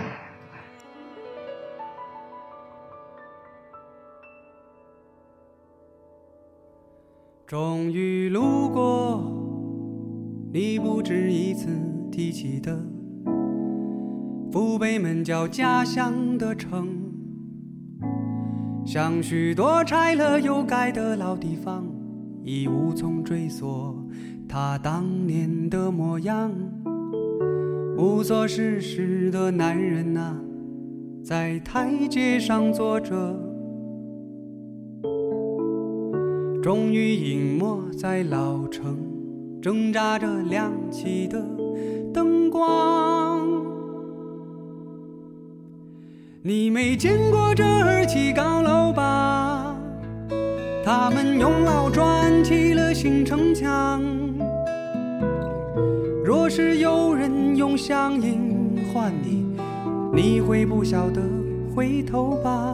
[7.45, 9.21] 终于路过
[10.53, 11.67] 你不止一次
[12.09, 12.79] 提起的
[14.51, 16.87] 父辈们叫家乡的城，
[18.85, 21.85] 像许多拆了又盖的老地方，
[22.43, 23.97] 已无从追溯
[24.51, 26.51] 他当年的模样。
[27.97, 30.35] 无所事事的男人呐、
[31.23, 33.33] 在台阶上坐着。
[36.61, 38.97] 终于隐没在老城，
[39.61, 41.41] 挣扎着亮起的
[42.13, 43.47] 灯光。
[46.41, 49.77] 你没见过这儿起高楼吧？
[50.83, 54.03] 他们用老砖砌了新城墙。
[56.53, 59.45] 是有人用乡音唤你，
[60.13, 61.21] 你会不晓得
[61.73, 62.73] 回头吧？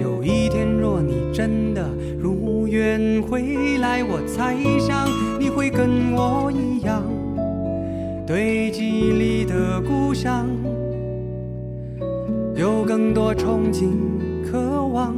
[0.00, 1.84] 有一天，若你真的
[2.20, 5.08] 如愿回来，我猜想
[5.40, 7.02] 你会跟我一样，
[8.24, 10.46] 对记忆里的故乡
[12.54, 13.88] 有更多憧憬、
[14.48, 15.16] 渴望。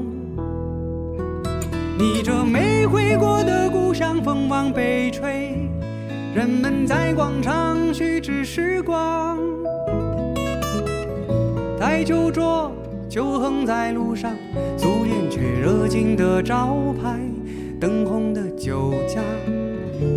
[1.98, 5.68] 你这没回过的故乡，风往北吹，
[6.34, 9.38] 人们在广场虚掷时光。
[11.78, 12.72] 台球桌
[13.06, 14.30] 就横在路上，
[14.78, 17.20] 素颜却热情的招牌，
[17.78, 19.20] 灯红的酒家。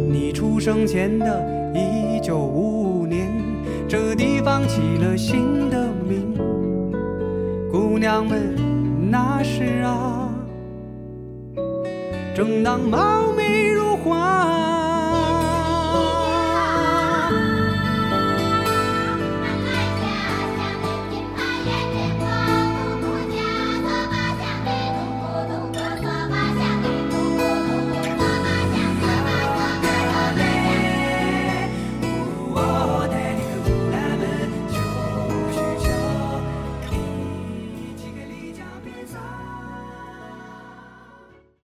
[0.09, 3.27] 你出生前的一九五五年，
[3.85, 6.33] 这地方起了新的名。
[7.69, 8.55] 姑娘们，
[9.11, 10.29] 那时啊，
[12.33, 14.84] 正当貌美如花。